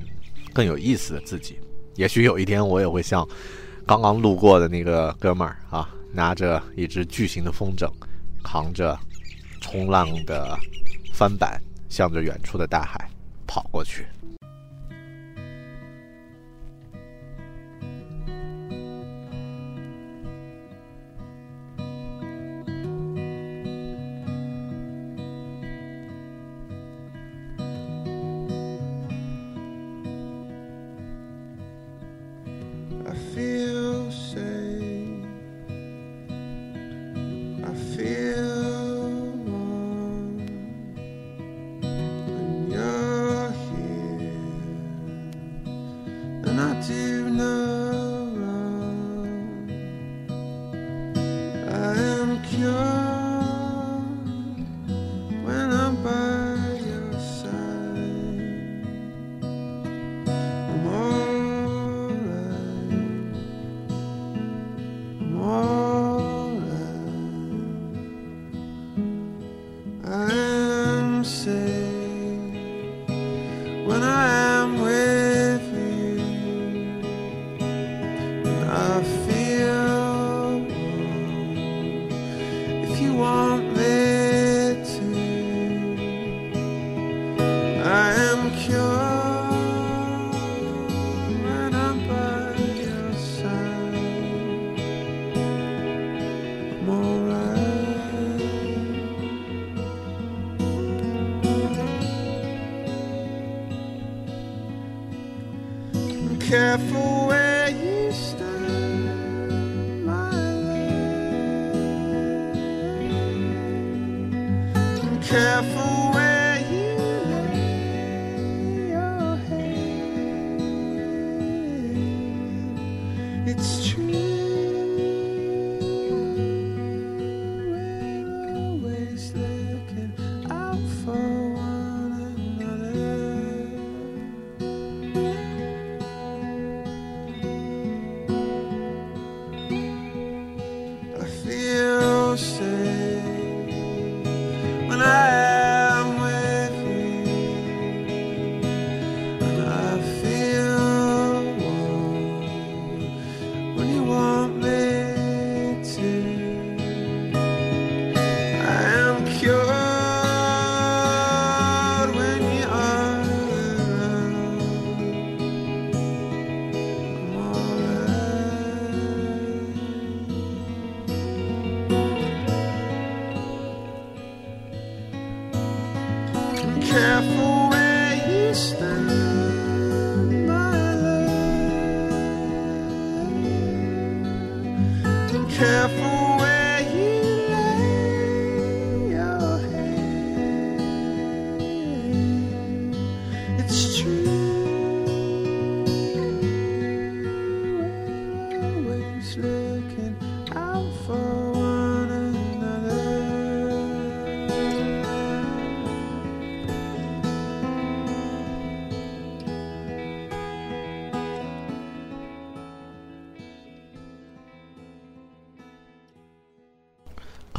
[0.53, 1.59] 更有意思的自己。
[1.95, 3.27] 也许有一天我也会像
[3.85, 7.91] 刚刚路过的那个哥们儿啊，拿着一只巨型的风筝，
[8.41, 8.97] 扛着
[9.59, 10.57] 冲浪的
[11.19, 13.09] 翻板，向着远处的大海
[13.45, 14.05] 跑过去。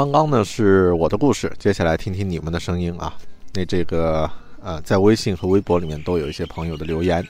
[0.01, 3.15] 刚刚呢是我的故事，接下来听听你们的声音啊。
[3.53, 4.27] 那这个
[4.63, 7.23] 呃，在微信和微博里面都有一些朋友的留言。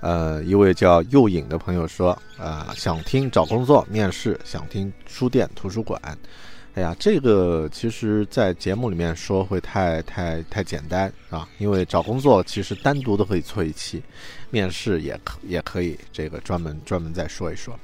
[0.00, 6.02] 呃，一位叫右影的朋友说，啊、想听找工作面试，想听书店图书馆。
[6.74, 14.02] 哎呀，这个其实，在节目里面说会太太太简单啊，因为找工作其实单独的可以做一期，
[14.50, 17.78] 面试也可也可以这个专门专门再说一说。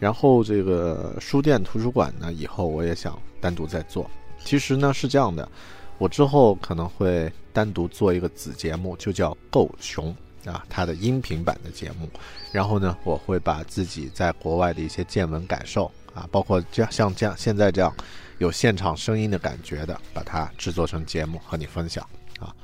[0.00, 4.10] 然后这个书店图书馆呢，以后我也想单独再做。
[4.42, 5.46] 其实呢是这样的，
[5.98, 10.16] 我之后可能会单独做一个子节目，就叫《够熊》
[10.50, 12.08] 啊，它的音频版的节目。
[12.50, 17.94] 然后呢，我会把自己在国外的一些见闻感受啊，包括这样像这样现在这样
[18.38, 22.02] 有现场声音的感觉的，把它制作成节目和你分享
[22.40, 22.54] 啊。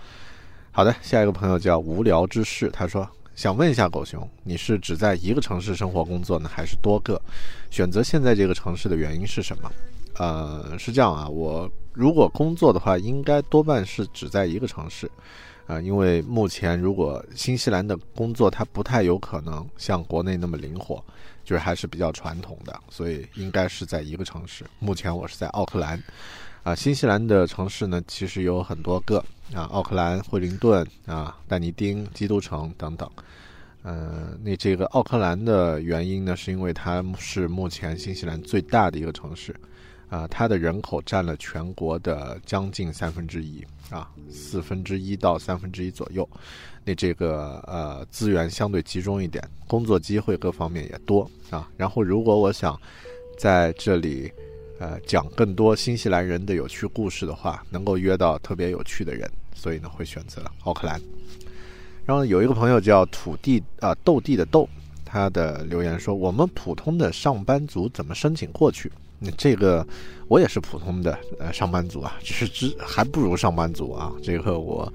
[0.72, 3.06] 好的，下一个朋友叫无聊之事，他说
[3.36, 7.20] 想问一下狗熊，你是只在一个城市生活工作呢，还是多个？
[7.70, 9.70] 选择现在这个城市的原因是什么？
[10.14, 15.10] 呃，是这样啊，我如果工作的话，应该多半是只在一个城市，
[15.66, 21.04] 啊、因为目前如果新西兰的工作它不太有可能像国内那么灵活，
[21.44, 24.64] 就是还是比较传统的，所以应该是在一个城市。
[24.78, 26.02] 目前我是在奥克兰，
[26.66, 33.08] 啊、新西兰的城市呢其实有很多个啊，奥克兰、惠灵顿啊、丹尼丁、基督城等等。
[33.84, 39.54] 呃，那这个奥克兰的原因呢，是因为它是目前新西兰最大的一个城市，
[40.08, 46.28] 啊、它的人口占了全国的将近三分之一啊，四分之一到三分之一左右。
[46.84, 51.70] 那这个呃资源相对集中一点，工作机会各方面也多啊。
[51.76, 52.76] 然后如果我想
[53.38, 54.32] 在这里
[54.78, 61.00] 呃讲更多新西兰人的有趣故事的话，能够约到特别有趣的人，所以呢会选择奥克兰。
[62.04, 64.68] 然后有一个朋友叫土地啊、斗地的斗，
[65.04, 69.84] 他的留言说：“我们普通的上班族怎么申请过去？”那这个
[70.28, 74.12] 我也是普通的呃上班族啊，只是只还不如上班族啊。
[74.22, 74.92] 这个我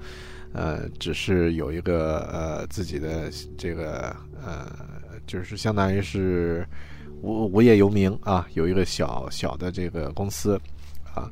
[0.52, 4.70] 呃只是有一个呃自己的这个呃，
[5.26, 6.66] 就是相当于是
[7.22, 10.60] 无无业游民啊，有一个小小的这个公司
[11.14, 11.30] 啊。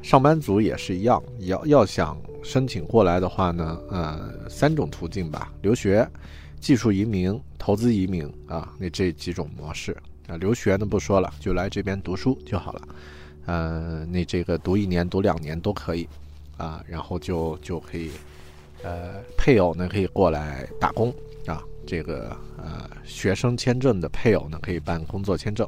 [0.00, 6.08] 上班族也是一样，要要想申请过来的话呢，呃，三种途径吧：留学、
[6.60, 9.90] 技术移民、投资移民啊，那这几种模式
[10.28, 10.36] 啊。
[10.36, 12.88] 留学呢不说了，就来这边读书就好了。
[13.46, 16.08] 呃，那这个读一年、读两年都可以
[16.56, 18.10] 啊，然后就就可以，
[18.84, 21.12] 呃，配偶呢可以过来打工
[21.44, 21.62] 啊。
[21.88, 25.66] 这个呃，学生签证的配偶呢可以办工作签证。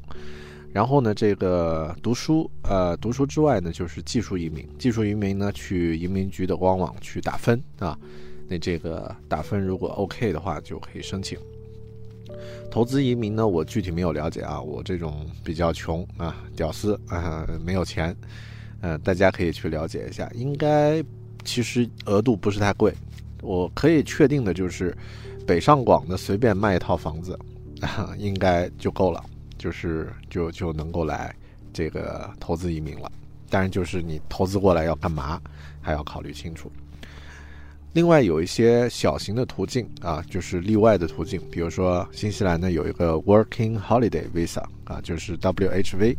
[0.71, 4.69] 然后呢，这个读书，呃，读书之外呢，就是技术移民。
[4.79, 7.99] 技术移民呢，去移民局的官网去打分啊，
[8.47, 11.39] 那这个打分如果 OK 的话，就可以申请。
[12.71, 18.15] 投资移民呢，我具体没有了解啊，我这种比较穷啊，屌丝啊，没有钱，
[18.83, 20.31] 呃，大家可以去了解一下。
[20.35, 21.03] 应该
[21.45, 22.95] 其实额度不是太贵，
[23.43, 24.97] 我可以确定的就是，
[25.51, 27.37] 北上广的随便卖一套房子，
[27.81, 29.21] 啊、 应该就够了。
[29.59, 31.35] 就是就就能够来
[31.73, 33.11] 这个投资移民了。
[33.49, 35.41] 当然，就是你投资过来要干嘛，
[35.81, 36.71] 还要考虑清楚。
[37.95, 46.17] 另外有一些小型的途径啊，就是例外的途径，比如说新西兰呢有一个 Working Holiday Visa 啊，就是 WHV。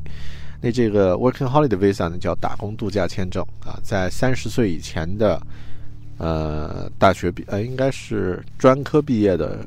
[0.60, 5.42] 那这个 Working Holiday Visa 呢叫打工度假签证啊，在三十岁以前的
[6.22, 9.66] 呃大学毕呃应该是专科毕业的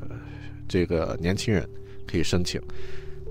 [0.67, 1.67] 这个年轻人
[2.07, 2.61] 可以申请。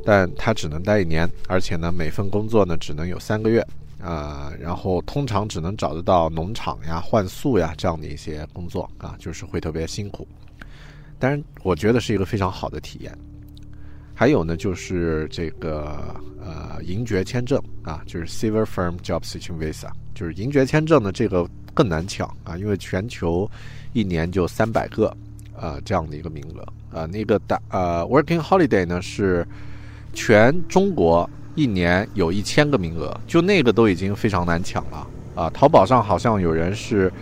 [0.06, 3.66] 但他只能待一年，而且呢，每份工作呢只能有三个月，
[3.98, 10.28] 啊、然后通常只能找得到农场呀、换宿呀这样的一些工作啊，就是会特别辛苦。
[11.18, 13.16] 当然，我觉得是一个非常好的体验。
[14.14, 23.50] 还有呢，就是这个呃银爵签证啊，就是 Silver Firm Job Seeking Visa，就是银爵签证呢，这个更难抢啊，因为全球
[23.92, 25.14] 一年就三百个
[25.58, 29.46] 呃这样的一个名额啊，那个打呃 Working Holiday 呢是。
[30.16, 35.04] 全中国一年有一千个名额，就那个都已经非常难抢了
[35.34, 35.50] 啊！
[35.50, 37.12] 淘宝上好像有人是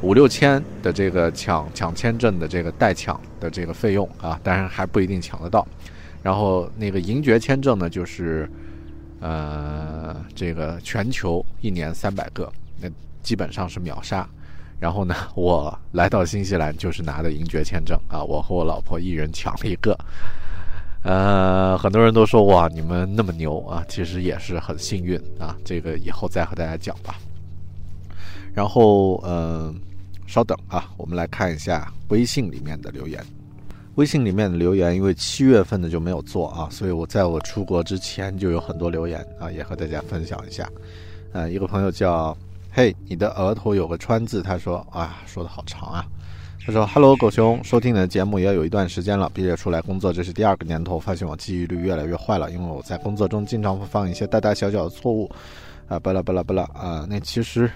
[0.00, 5.68] 五六千的这个抢抢签证的这个代抢的这个费用啊，当然还不一定抢得到。
[6.22, 8.50] 然后那个银爵签证呢，就是
[9.20, 12.88] 呃，这个全球一年三百个，那
[13.22, 14.28] 基本上是秒杀。
[14.80, 19.98] 然后呢，我来到新西兰就是拿的银爵签证啊，我和我老婆一人抢了一个。
[21.02, 25.56] 呃，很多人都说哇，你们那么牛啊，其实也是很幸运啊。
[25.64, 27.16] 这个以后再和大家讲吧。
[28.54, 29.74] 然后，呃，
[30.26, 33.24] 稍等啊，我们来看一下微信里面的留言。
[33.98, 40.70] 微信里面的留言，因为七月份的就没有做啊，所以我在我出国之前就有很多留言啊，也和大家分享一下。
[41.32, 42.36] 呃，一个朋友叫
[42.70, 46.06] 嘿，你的额头有个川字，他说啊，说的好长啊。
[46.64, 49.28] 他说：“Hello，狗熊，收听你的节目也有一段时间了。
[49.34, 55.28] 毕业出来工作，这是第二个年头，发现我记忆力越来越坏了，因为我在工作中经常会犯一些大大小小的错误。
[55.88, 57.04] 啊，巴拉巴拉巴拉啊！
[57.10, 57.68] 那其实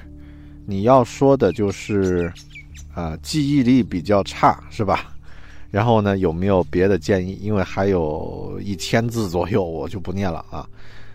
[0.67, 2.33] 你要说的就是，
[2.95, 5.13] 啊，记忆力比较差，是吧？
[5.73, 7.37] 然后呢，有没有别的建议？
[7.43, 10.69] 因为还有一千字左右，我就不念了啊。”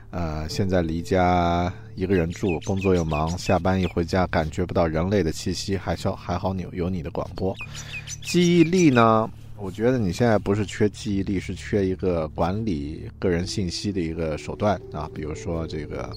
[0.09, 7.53] 呃，现在离家一个人住，工作又忙，下班一回家感觉不到人类的气息，还少还好有有你的广播。
[8.23, 9.29] 记忆力呢？
[9.59, 16.09] 我觉得你现在不是缺记忆力，是缺一个管理个人信息的一个手段啊，比如说这个，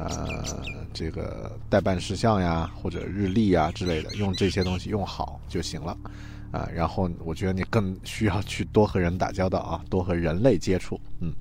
[0.00, 0.44] 呃，
[0.92, 5.96] 这个代办事项呀，或者日历啊之类的，用这些东西用好就行了
[6.54, 6.68] 啊。
[6.74, 11.32] 然后我觉得你更需要去多和人打交道啊，多和人类接触，嗯。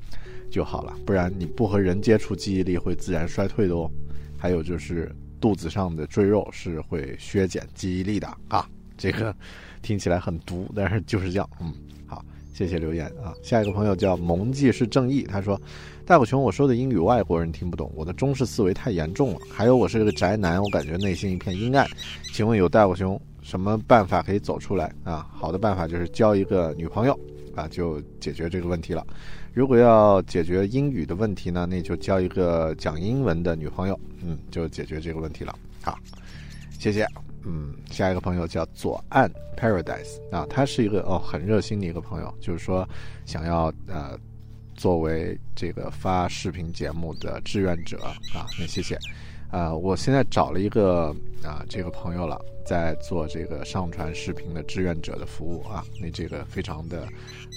[0.52, 3.90] 就好了，不然你不和人接触，记忆力会自然衰退的哦。
[4.38, 5.12] 还有就是
[5.42, 8.70] 肚子上的赘肉是会削减记忆力的啊。
[8.96, 9.36] 这个
[9.82, 11.50] 听起来很毒，但是就是这样。
[11.60, 11.74] 嗯，
[12.06, 13.34] 好，谢谢留言啊。
[13.42, 15.60] 下一个朋友叫蒙记是正义，他说
[16.06, 19.40] ：“大狗熊，我说的英语外国人听不懂，我的中式思维太严重了。
[19.52, 21.88] 还有我是个宅男，我感觉内心一片阴暗。
[22.32, 25.30] 请问有大狗熊什么办法可以走出来啊？
[25.32, 27.20] 好的办法就是交一个女朋友
[27.56, 29.06] 啊，就解决这个问题了。”
[29.54, 35.54] 如果要解决英语的问题呢，那就交一个讲英文的女朋友，嗯，就解决这个问题了。
[35.84, 35.96] 好，
[36.80, 37.06] 谢谢。
[37.46, 42.88] 嗯，下一个朋友叫左岸 Paradise 啊，他是一个哦很热心的一个朋友，就是说
[43.26, 44.18] 想要呃
[44.74, 48.00] 作为这个发视频节目的志愿者
[48.34, 48.98] 啊，那谢谢。
[49.54, 57.08] 啊，我现在找了一个啊这个朋友了，在做这个上传视频的志愿者的服务啊，那这个非常的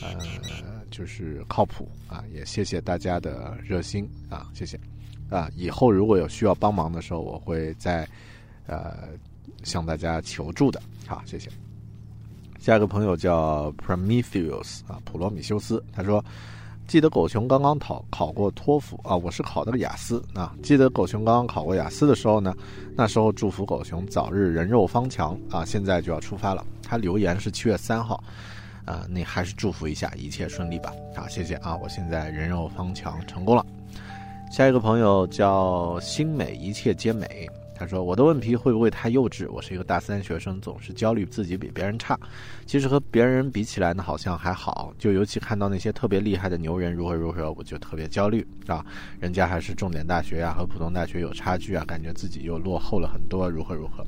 [0.03, 0.17] 呃。
[0.89, 4.79] 就是靠谱啊，也谢谢大家的热心啊，谢谢
[5.29, 5.51] 啊！
[5.57, 8.09] 以后如果有需要帮忙的时候，我会再
[8.67, 9.09] 呃
[9.65, 10.81] 向大家求助的。
[11.05, 11.51] 好，谢谢。
[12.61, 16.25] 下一个朋友叫 Prometheus 啊，普罗米修斯，他说
[16.87, 20.55] ：“记得狗熊刚刚考考过托福啊，我是考的个雅思啊。
[20.63, 22.55] 记得狗熊刚刚考过雅思的时候呢，
[22.97, 26.65] 那时候祝福狗熊早日人肉方强啊，现在就要出发了。
[26.83, 28.23] 他留言是七月三号。”
[28.87, 30.93] 啊，你还是祝福一下，一切顺利吧。
[31.17, 31.77] 好，谢谢啊！
[31.83, 33.67] 我现在人肉方强成功了。
[34.49, 37.49] 下一个朋友叫心美，一切皆美。
[37.79, 39.47] 他说：“我的问题会不会太幼稚？
[39.51, 42.19] 我是一个大三学生，总是焦虑自己比别人差。
[42.65, 44.95] 其实和别人比起来呢，好像还好。
[44.99, 48.85] 就尤其看到那些特别厉害的牛人如何如何，我就特别焦虑啊！
[49.21, 54.07] 人家还是重点大学呀，和普通大学有差距啊，感觉自己又落后了很多，如何如何，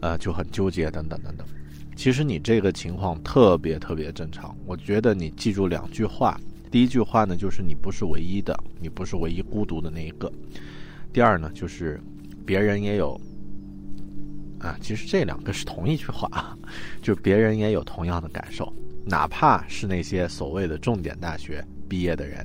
[0.00, 1.46] 呃，就很纠结，等等等等。”
[1.94, 6.40] 其实你这个情况特别特别正常，我觉得你记住两句话。
[6.70, 10.32] 第一句话呢，就是你不是唯一的，你不是唯一孤独的那一个。
[11.12, 12.00] 第二呢，就是
[12.44, 13.20] 别人也有
[14.58, 16.56] 啊，其实这两个是同一句话啊，
[17.02, 18.72] 就别人也有同样的感受，
[19.04, 22.44] 哪怕是那些所谓的重点大学毕业的人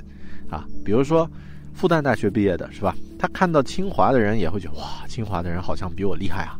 [0.49, 1.29] 啊，比如说
[1.73, 2.95] 复旦大学毕业的是吧？
[3.17, 6.59] 他看到清华的人也会觉得哇，清华的人好像比我厉害啊。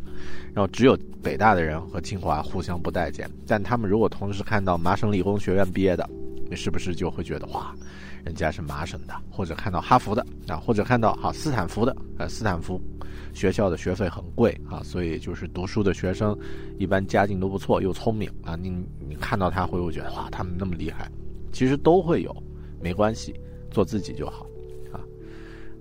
[0.52, 6.08] 然后只有北大的人和清华互相不待见，但他们如果同时看到麻省理工学院毕业的，
[6.50, 7.72] 你是不是就会觉得哇，
[8.24, 12.80] 人家是麻省的，或者看到哈佛的啊，或者看到哈斯坦福的，呃，斯坦福
[13.32, 16.36] 学校的学费很贵啊，所以就是读书的学生
[16.78, 21.10] 一般家境都不错，又聪明啊，你你看到他会不会觉得哇，他们那么厉害？
[21.52, 22.34] 其实都会有，
[22.80, 23.34] 没关系，
[23.70, 24.46] 做自己就好
[24.92, 25.00] 啊。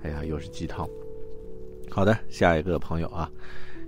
[0.04, 0.88] 哎呀，又是鸡汤。
[1.90, 3.30] 好的，下一个朋友啊。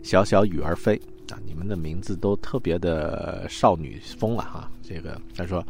[0.04, 0.99] 小小雨儿飞
[1.30, 4.70] 啊，你们的名字都特别的少女风了哈。
[4.82, 5.64] 这个他说，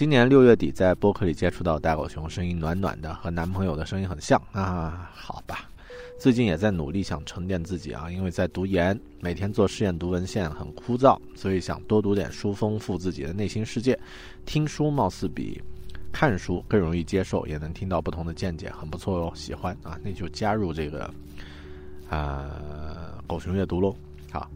[0.00, 5.10] 今年六月底在播客里接触到大狗熊，声音暖暖的，和男朋友的声音很像啊。
[5.14, 5.68] 好吧，
[6.18, 14.00] 最近也在努力想沉淀自己啊，因为在读研，每天做试验读文献很枯燥，所以想多读点书，丰富自己的内心世界。
[14.46, 15.60] 听书貌似比
[16.10, 21.12] 看书更容易接受，也能听到不同的见解，很不错哦，喜欢啊，那就加入这个
[22.08, 23.22] 啊。
[23.26, 23.94] 狗熊阅读喽，
[24.32, 24.50] 好，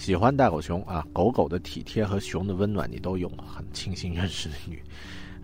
[0.00, 4.78] 喜欢大狗熊啊，狗狗的体贴和熊的温暖你都有，很庆幸认识的你。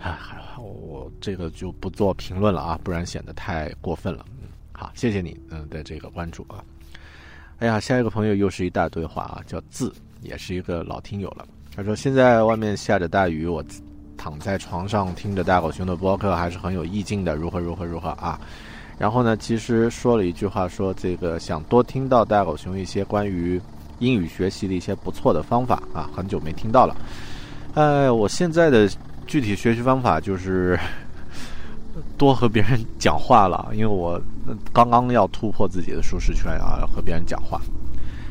[0.02, 0.18] 啊，
[0.58, 4.24] 我这个就不做评论了啊，不然显得太过分了。
[4.40, 6.64] 嗯，好，谢谢你嗯的这个关注啊。
[7.58, 9.92] 哎呀，下一个朋友又是一大堆话啊，叫字，
[10.22, 11.46] 也是一个老听友了。
[11.74, 13.62] 他说现在外面下着大雨，我
[14.16, 18.40] 躺在床上听着大狗熊的播客还是很有意境的，如何如何如何啊。
[18.96, 23.60] 然后呢，其实说了一句话，说这个想多听到大狗熊一些关于
[23.98, 26.96] 英语学习的一些不错的方法啊，很久没听到了。
[27.74, 28.88] 哎，我现在的。
[29.28, 30.78] 具体学习方法就是
[32.16, 34.22] 多和别人讲话了，因为我
[34.72, 37.60] 刚刚要突破自己的舒适圈啊，要和别人讲话。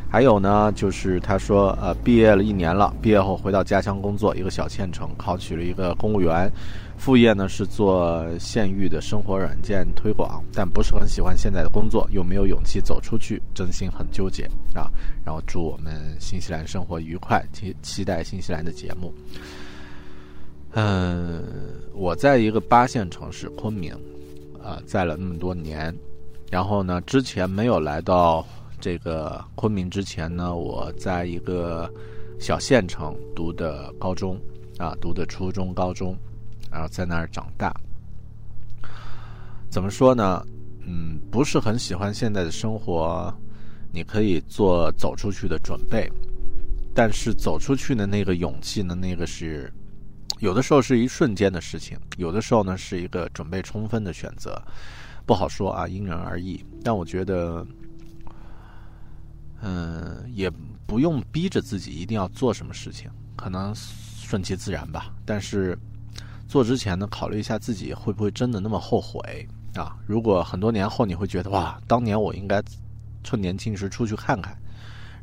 [0.09, 6.49] 还有呢，就是他说，呃，毕业了一年了，毕业后回到家乡工作，一个小县城，考取了一个公务员，
[6.97, 14.89] 副业呢是做县域的生活软件推广，但不是很喜欢现在的工作，又没有勇气走出去，真心很纠结啊。
[15.23, 19.13] 然后祝我们新西兰生活愉快，期期待新西兰的节目。
[20.71, 21.43] 嗯，
[21.93, 23.93] 我在一个八线城市昆明，
[24.63, 25.95] 啊，在了那么多年，
[26.49, 28.45] 然后呢，之前没有来到
[28.81, 31.89] 这个昆明之前呢，我在一个
[32.39, 34.37] 小县城读的高中，
[34.77, 36.17] 啊，读的初中、高中，
[36.75, 37.73] 然后在那儿长大。
[39.69, 40.45] 怎么说呢？
[40.85, 43.33] 嗯，不是很喜欢现在的生活，
[43.93, 46.11] 你可以做走出去的准备，
[46.93, 49.71] 但是走出去的那个勇气呢，那个是。
[50.39, 54.61] 有的时候是一瞬间的事情，有的时候呢是一个准备充分的选择，
[55.25, 56.61] 不好说啊，因人而异。
[56.83, 57.65] 但我觉得，
[59.61, 60.51] 嗯，也
[60.85, 65.15] 不用逼着自己一定要做什么事情，可能顺其自然吧。
[65.25, 65.75] 但是
[66.55, 69.97] 做之前呢，考虑一下自己会不会真的那么后悔啊？
[70.07, 72.63] 如果很多年后你会觉得哇，当年我应该
[73.25, 74.57] 趁年轻时出去看看。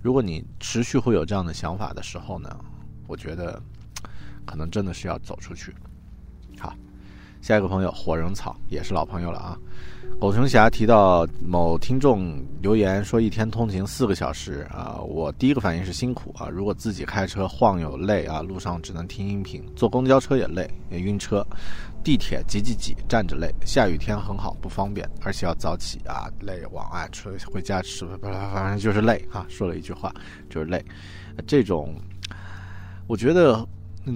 [0.03, 2.55] 如果你持续会有这样的想法的时候呢，
[3.07, 3.59] 我觉得。
[4.45, 5.72] 可能真的是要走出去。
[6.59, 6.74] 好，
[7.41, 9.57] 下一个朋友火人草也是老朋友了啊。
[10.19, 16.49] 狗熊侠提到某听众留言说一天通勤四个小时啊，我第一个反应是辛苦啊。
[16.49, 21.45] 如果自己开车晃悠累啊，路上只能听音频，坐公交车也累也晕车，
[22.05, 29.45] 地铁挤挤挤站着累，下雨天很好不方便，而且要早起啊累往外出回家吃，反正就是累啊。
[29.49, 30.15] 说了一句话
[30.49, 30.85] 就是累，
[31.47, 31.95] 这种
[33.07, 33.67] 我觉得。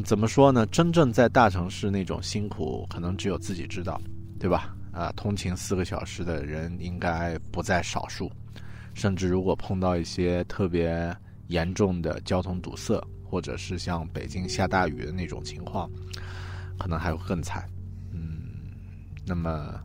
[0.05, 0.66] 怎么说呢？
[0.66, 4.01] 真正在大城市那种辛苦，可能只有自己知道，
[4.36, 4.74] 对吧？
[4.97, 8.32] 啊，通勤四个小时的人应该不在少数，
[8.94, 11.14] 甚至如果碰到一些特别
[11.49, 15.90] 严重的交通堵塞，或者是像北京下大雨的那种情况，
[16.78, 17.68] 可能还会更惨。
[18.11, 18.40] 嗯，
[19.26, 19.78] 那么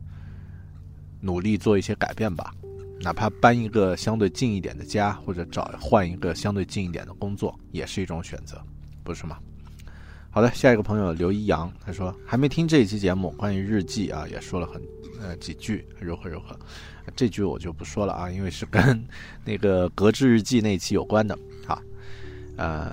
[1.19, 2.55] 努力做一些改变吧，
[3.01, 8.63] 哪怕搬一个相对近一点的家，或者找换一个相对近一点的工作，也是一种选择，
[9.03, 9.37] 不是吗？
[10.29, 14.81] 好的，下一个朋友刘一阳，他说还没听这一期节目，关于日记啊，也说了很
[15.21, 16.57] 呃几句如何如何，
[17.15, 19.05] 这句我就不说了啊，因为是跟
[19.45, 21.81] 那个格致日记那期有关的啊，
[22.57, 22.91] 呃，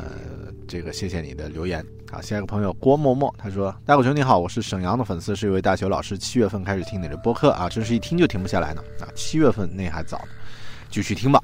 [0.67, 10.21] 这个谢谢你的留言啊，下一个朋友郭默默，他说大狗兄你好，我是沈阳的粉丝，是一位大学老师，七月份开始听你的播客啊，真是一听就停不下来呢啊，七月份那还早，
[10.91, 11.43] 继续听吧。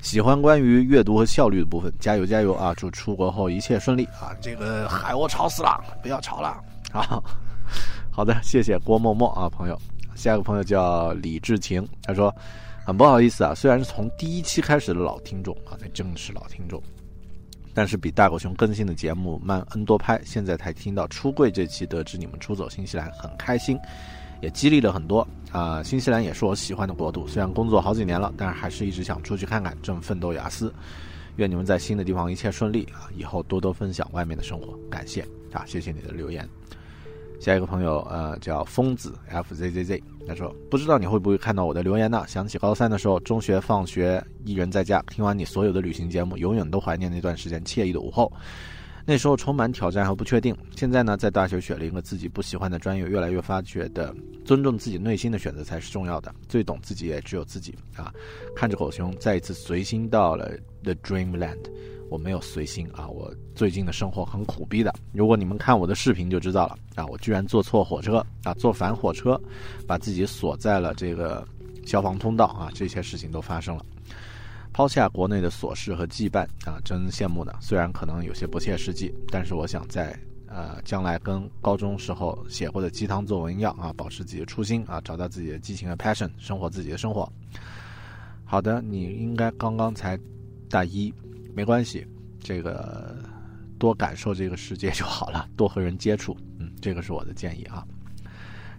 [0.00, 2.72] 喜欢关于阅读和效率的部分，加油加油啊！
[2.76, 4.30] 祝出国后一切顺利啊！
[4.40, 6.50] 这个海我吵死了，不要吵了
[6.92, 7.20] 啊！
[8.08, 9.76] 好的，谢谢郭默默啊，朋友。
[10.18, 12.34] 下一个朋友叫李志晴，他说
[12.84, 16.82] 很不好意思啊，虽然是从第一期开始的老听众啊，那真的是老听众，
[17.72, 23.78] 但是比大狗熊更新的节目慢 N 多拍，现在才听到出柜这期，得知你们出走新西兰，很开心。
[24.40, 25.82] 也激励了很多啊！
[25.82, 30.72] 新西兰也是我喜欢的国度，虽然工作好几年了，但是还是一直想出去看看，正奋斗雅思。
[31.38, 33.10] 愿你们在新的地方一切顺利啊！
[33.16, 35.64] 以后多多分享外面的生活，感谢啊！
[35.66, 36.48] 谢谢你的留言。
[37.40, 42.24] 下一个朋友呃叫疯子 fzzz，他说不知道你会不会看到我的留言呢？
[42.26, 48.32] 想起高三的时候，中学放学一人在家，听完你所有的旅行节目，永远都怀念那段时间惬意的午后。
[49.06, 54.14] 那时候充满挑战和不确定，现在呢，在大学选了一个自己不喜欢的专业，越来越发觉的
[54.44, 56.30] 尊重自己内心的选择才是重要的。
[56.46, 58.12] 最懂自己也只有自己啊！
[58.54, 60.50] 看着狗熊再一次随心到了
[60.82, 61.70] The Dreamland，
[62.10, 63.06] 我没有随心啊！
[63.08, 64.94] 我最近的生活很苦逼的。
[65.12, 67.06] 如果你们看我的视频就知道了啊！
[67.06, 69.40] 我居然坐错火车啊，坐反火车，
[69.86, 71.46] 把自己锁在了这个
[71.84, 72.70] 消防通道啊！
[72.74, 73.84] 这些事情都发生了。
[74.72, 77.52] 抛下国内的琐事和羁绊啊，真羡慕呢。
[77.60, 87.30] 虽然可能有些不切实际，但是我想在呃将来跟高中时候写过的鸡汤作文一样啊，保持自己的初心啊，找到自己的激情和 passion，生活自己的生活。
[88.44, 90.18] 好的，你应该刚刚才
[90.70, 91.12] 大一，
[91.58, 92.06] 没关系，
[92.38, 93.16] 这个
[93.80, 97.84] 多感受这个世界就好了，多和人接触，嗯，这个是我的建议啊。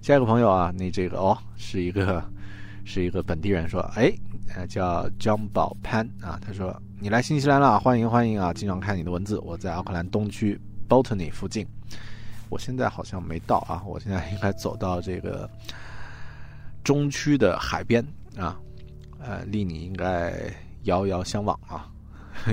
[0.02, 2.24] 下一个朋友啊，你这个哦，是一个
[2.86, 4.10] 是一个本地人说，哎，
[4.56, 10.58] 呃，叫江宝潘啊，他说你来新西兰了，欢迎欢迎啊，经常看你的文字，我在奥克兰东区
[10.88, 11.68] Botany 附近，
[12.48, 15.50] 我现在好像没到啊，我现在应该走到这个
[16.82, 18.02] 中区的海边
[18.38, 18.58] 啊，
[19.20, 20.50] 呃，离你应该
[20.84, 21.92] 遥遥相望啊，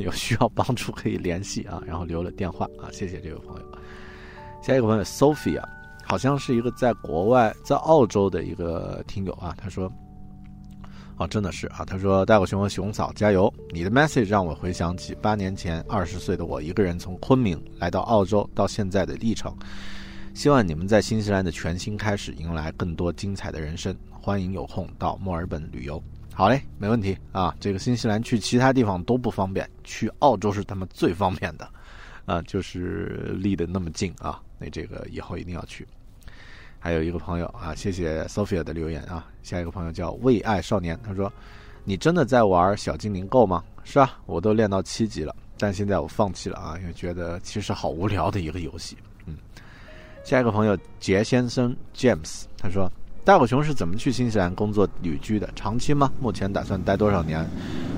[0.02, 3.62] 有需要帮助可以联系啊，然后留了电话啊，谢谢这位朋友。
[4.62, 5.62] 下一个朋友 Sophia。
[6.08, 9.90] 好像是一个在国外，在澳洲的一个听友啊，他说
[11.18, 13.52] ：“哦，真的是啊，他说大狗熊和熊嫂加油！
[13.70, 19.52] 你的 message 让我回想起八年前二十岁的我，一个人从昆明来到澳洲到现在的历程。
[20.32, 23.92] 希望你们在新西兰的全新开始迎来更多精彩的人生。
[24.12, 26.00] 欢迎有空到墨尔本旅游。
[26.38, 27.56] 好嘞，没问题啊。
[27.58, 31.66] 这个新西兰去其他地方都不方便，去澳洲是他们最方便的，
[32.26, 34.38] 啊，就是离得那么近啊。
[34.58, 35.88] 那这个以后一定要去。”
[36.78, 39.26] 还有一个朋友啊，谢谢 Sophia 的留言啊。
[39.42, 41.32] 下一个朋友叫为爱少年，他说
[41.84, 48.94] ：“你真的在玩小精灵 Go 吗？”是啊，我都练到七级了，但现在我放弃了啊，因为觉得其实好无聊的一个游戏。
[49.24, 49.38] 嗯，
[50.22, 52.92] 下一个朋友杰先生 James，他说
[53.26, 55.50] ：“大狗熊是怎么去新西兰工作旅居的？
[55.56, 56.12] 长期吗？
[56.20, 57.44] 目前打算待多少年？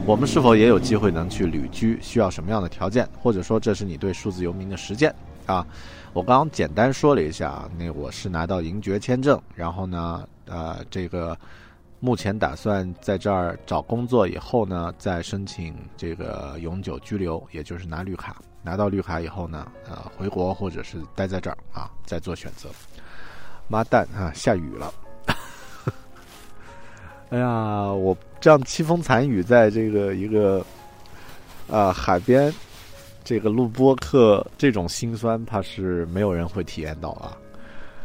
[0.06, 1.98] 我们是否也有机会能去旅居？
[2.00, 3.06] 需要什么样的条件？
[3.20, 5.14] 或者说这是你对数字游民的实践
[5.44, 5.66] 啊？”
[6.14, 11.36] 我刚刚简单说了一下，那我是拿到银爵签证，然后呢，呃，这个
[12.00, 18.40] 目前打算在这儿找工作以后呢，再申请这个永久居留，也就是拿绿卡。
[18.62, 22.70] 拿到绿卡以后呢，呃，回国或者是待在这儿啊，再做选择。
[23.68, 24.90] 妈蛋啊，下雨了！
[27.30, 30.64] 哎呀，我这样凄风惨雨，在这个一个
[31.70, 32.52] 啊海边。
[33.24, 37.36] 这个录播课这种心酸，怕是没有人会体验到啊！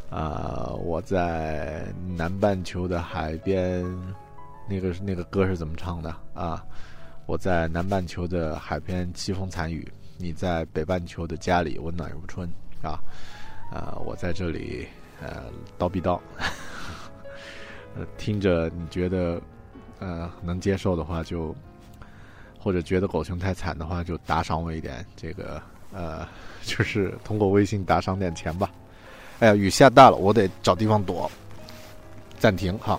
[0.10, 1.86] 啊，我在
[2.18, 3.86] 南半球的海边，
[4.68, 6.62] 那个那个歌是怎么唱的啊？
[7.26, 12.46] 我在南半球的海边凄风惨雨，你在北半球的家里温暖如春
[12.82, 13.00] 啊！
[13.72, 14.86] 啊，我在这里
[15.22, 15.44] 呃
[15.80, 16.20] 叨逼叨，
[17.96, 19.42] 呃听着你觉得
[20.00, 21.56] 呃能接受的话就。
[22.60, 26.26] 或者觉得狗熊太惨的话，就打赏我一点，这个呃，
[26.64, 28.72] 就是通过微信打赏点钱吧。
[29.40, 31.30] 哎呀，雨下大了，我得找地方躲。
[32.40, 32.98] 暂停，哈。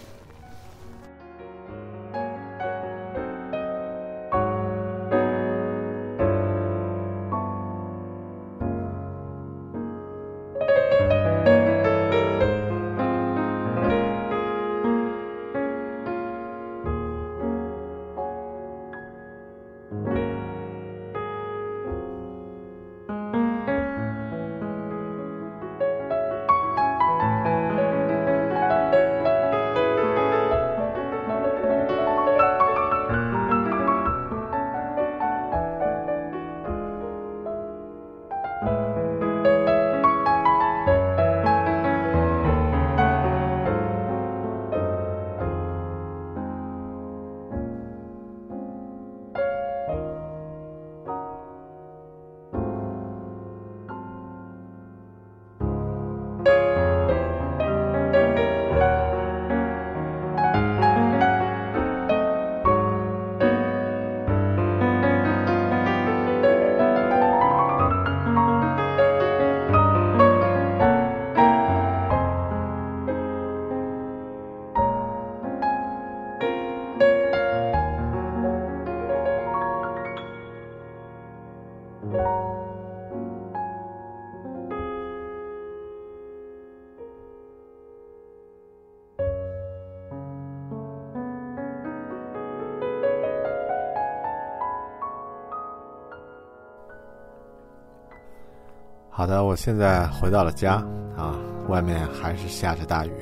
[99.57, 100.75] 现在回到了家
[101.17, 101.39] 啊，
[101.69, 103.13] 外面还是下着大雨。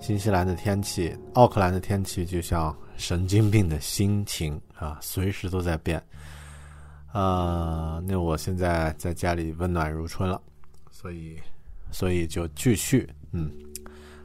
[0.00, 6.02] 新西兰的天气，奥克兰的天气就像神经病的心情啊，随时都在变。
[7.12, 10.40] 啊，那我现在在家里温暖如春了，
[10.90, 11.36] 所以，
[11.90, 13.08] 所以就继续。
[13.32, 13.50] 嗯，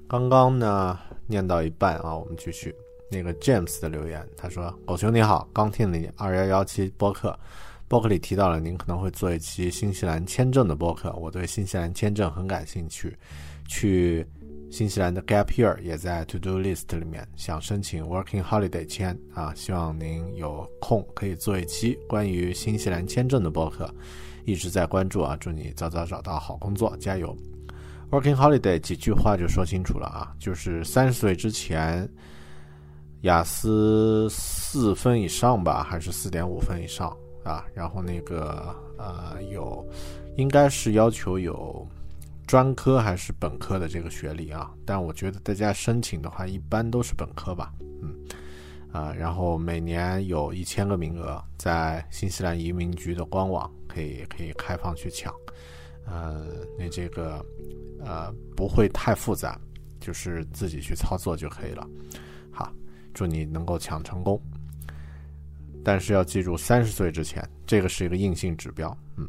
[0.08, 2.74] 刚刚呢念到一半啊，我们继续。
[3.10, 7.38] 那个 James 的留言，他说：“狗熊你好，刚听你二幺幺七播客。”
[7.94, 13.16] 博客里提到了您可能会做一期新西兰签证的博客，我对新西兰签证很感兴趣，
[13.68, 14.26] 去
[14.72, 23.88] 新西兰的 Gap Year 也在 To Do List 里面，想申请 Working Holiday 签啊，希望您有空可以做一期关于新西兰签证的博客，
[24.44, 27.38] 一直在关注啊，祝你早早找到好工作，加油
[28.10, 32.10] ！Working Holiday 几句话就说清楚了啊，就是三十岁之前，
[33.22, 37.66] 雅思四分以上吧，还是四点五分以上啊？
[37.74, 39.86] 然后那个呃有，
[40.38, 41.88] 应该是要求有。
[42.46, 44.70] 专科还是本科的这个学历啊？
[44.86, 47.74] 但我觉得大家申请的话，一般都是本科吧。
[48.02, 48.14] 嗯，
[48.92, 55.34] 啊，然后每年有一千个名额，在新西兰移民局的官网可以可以开放去抢。
[56.06, 56.46] 呃，
[56.78, 57.44] 那这个
[58.04, 59.58] 呃不会太复杂，
[60.02, 61.88] 就是自己去操作就可以了。
[62.52, 62.70] 好，
[63.14, 64.40] 祝你能够抢成功。
[65.84, 68.96] 但是要记住，三十岁之前，这个是一个硬性指标。
[69.18, 69.28] 嗯。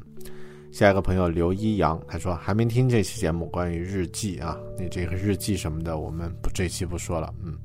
[0.73, 7.57] 下一个朋友刘一阳，他说还没听这期节目，关于日记啊，你这个日记什么的，我们不这期不说了，嗯，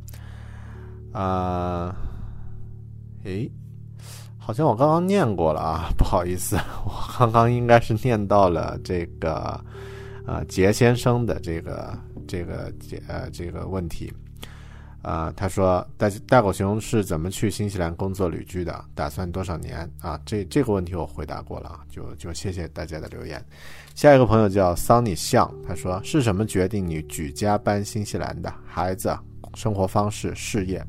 [1.11, 1.95] 啊，
[3.23, 3.51] 诶，
[4.37, 9.59] 好像我刚刚念过了啊，不好意思，我刚刚应该是念到了这个，
[10.27, 14.13] 呃，杰先生的这个这个杰呃这个问题。
[15.01, 18.85] 啊，他说大大狗熊是怎么去新西兰工作旅居的？
[18.93, 19.89] 打算多少年？
[20.01, 23.43] 啊，这这个问题我回答过了，就就谢谢大家的留言。
[23.95, 28.53] 下一个朋友叫桑尼向，他说是什么决定你举家搬新西兰的？
[28.65, 29.17] 孩子、
[29.55, 30.85] 生活方式、事业？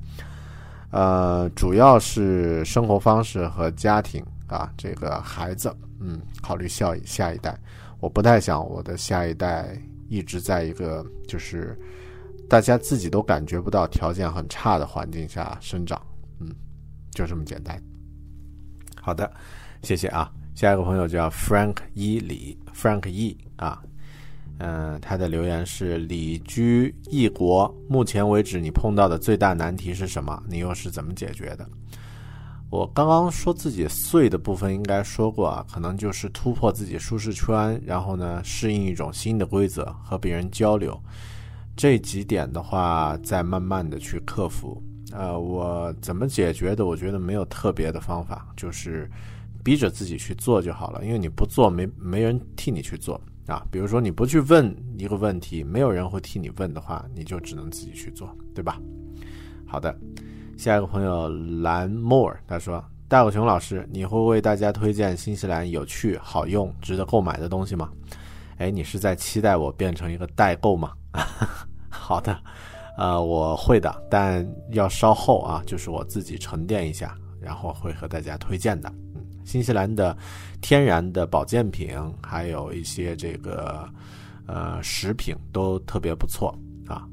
[0.91, 7.57] 呃，主要是生活方式和家庭啊，这个孩子，嗯，考虑下下一代，
[8.01, 11.79] 我不太想我的下一代一直在一个就是。
[12.51, 16.05] 大家自己都感觉不到条件很差的环境下生长，
[16.41, 16.53] 嗯，
[17.13, 17.81] 就这么简单。
[19.01, 19.33] 好的，
[19.85, 20.29] 谢谢啊。
[20.57, 23.81] 下一个朋友叫 Frank 伊里，Frank 伊啊，
[24.59, 30.43] 嗯，他的留言是：旅居异国，目前为止你碰到的最大难题是什么？
[30.49, 31.65] 你又是怎么解决的？
[32.69, 41.01] 我刚刚说自己碎的部分应该说过啊，可能就是突破自己舒适圈，然后呢，适应一种新的规则，和别人交流。
[41.81, 44.83] 这几点的话，再慢慢的去克服。
[45.13, 46.85] 呃，我怎么解决的？
[46.85, 49.11] 我觉得没有特别的方法，就是
[49.65, 51.03] 逼着自己去做就好了。
[51.03, 53.65] 因为你不做，没没人替你去做啊。
[53.71, 58.79] 比如说你不去问一个问题，没有人会替你问的话，你就只能自己去做，对吧？
[59.67, 59.99] 好的，
[60.59, 61.31] 下一个朋友
[61.63, 67.91] 蓝莫尔他说：“大狗熊老师，你会为大家推荐新西兰有趣、好用、值得购买的东西吗？”
[68.61, 70.93] 哎，你是在期待我变成一个代购吗？
[72.11, 72.37] 好的，
[72.99, 78.93] 呃，我会的，但要稍后啊，就是我自己沉淀一下，然后会和大家推荐的。
[79.15, 80.17] 嗯，新西兰的
[80.61, 83.89] 天然的保健品，还有一些这个
[84.49, 86.53] 呃食品都特别不错
[86.89, 87.07] 啊。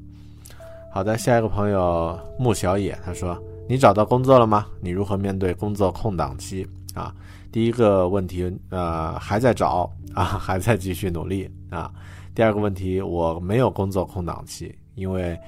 [0.92, 3.40] 好的，下一个朋友穆小野他说
[3.70, 4.66] ：“你找到工作了吗？
[4.80, 7.14] 你如何面对工作空档期啊？”
[7.52, 11.88] 第一个问题，呃，还在找啊，还在继续努力啊。
[12.34, 15.38] 第二个问题，我没有工作空档期，因为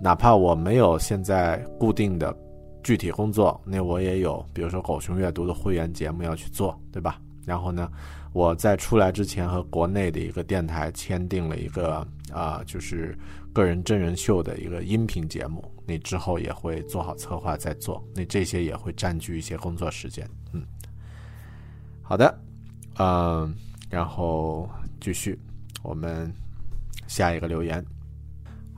[0.00, 2.34] 哪怕我没有现在固定的
[2.82, 7.20] 具体工作，那我也有，比如说狗熊阅读的会员节目要去做，对吧？
[7.44, 7.90] 然后呢，
[8.32, 13.18] 我在出来之前和国内的一个电台签订了一个啊，就是
[13.52, 20.62] 个人真人秀的一个音频节目，那之后也会做好策划再做，那这些也会占据一些工作时间，嗯。
[22.00, 22.38] 好的，
[22.98, 23.54] 嗯，
[23.90, 24.68] 然后
[25.00, 25.38] 继续，
[25.82, 26.32] 我们
[27.06, 27.84] 下一个留言。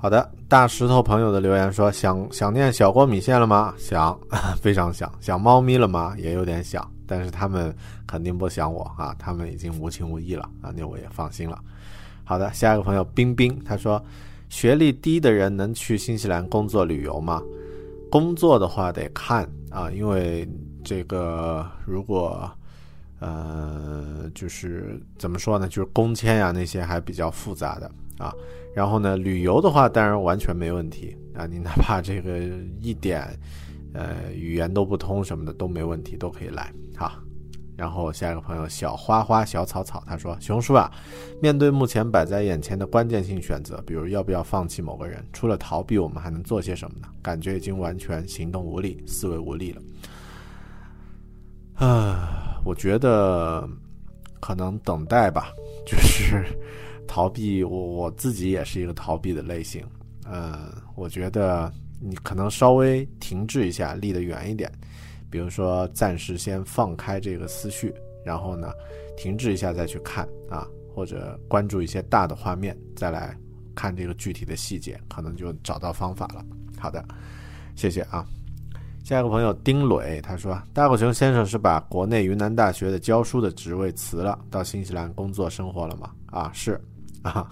[0.04, 3.72] 好的，大石头朋友的留言说：想想念小锅米线了吗？
[3.78, 4.14] 想，
[4.60, 5.10] 非常想。
[5.18, 6.14] 想猫咪了吗？
[6.18, 7.74] 也有点想，但是他们
[8.06, 11.58] 肯定不想我啊，他们已经无情无义了啊，那我也放心了。
[12.22, 14.04] 好的，下一个朋友冰冰，他说：
[14.50, 17.42] 学历低的人能去新西兰工作旅游吗？
[18.10, 20.46] 工作的话得看啊，因为
[20.84, 22.46] 这个如果。
[23.20, 25.66] 呃，就是怎么说呢？
[25.66, 28.34] 就是工签呀，那些还比较复杂的啊。
[28.74, 31.46] 然后呢，旅游的话，当然完全没问题啊。
[31.46, 32.38] 你哪怕这个
[32.80, 33.26] 一点
[33.92, 37.18] 呃语言都不通什么的都没问题，都可以来哈。
[37.76, 40.88] 然后下一个朋友小花花小草草他说：“熊叔啊，
[41.42, 47.08] 面对目前摆在眼前的关键性选择，比如要不要放弃某个人，除了逃避，我们还能做些什么呢？
[47.20, 49.82] 感觉已经完全行动无力，思维无力了。”
[51.84, 53.68] 啊，我觉得
[54.40, 55.50] 可能等待吧，
[55.84, 56.44] 就是
[57.06, 57.62] 逃避。
[57.62, 59.84] 我我自己也是一个逃避的类型。
[60.26, 64.70] 嗯，我觉得你可能稍微停滞一下，离得远一点。
[65.30, 67.92] 比如说，暂时先放开这个思绪，
[68.24, 68.72] 然后呢，
[69.16, 73.36] 停滞一下再去看啊，或者关注一些大的画面，再来
[73.74, 76.44] 看这个具体的细节，可能就找到方法了。
[76.78, 77.04] 好的，
[77.74, 78.24] 谢谢啊。
[79.02, 86.80] 下一个朋友丁磊，他说：“大狗熊先生是把国内云南大学的教书的职位辞了，到新西兰工作生活了吗？”啊，是
[87.24, 87.50] 啊。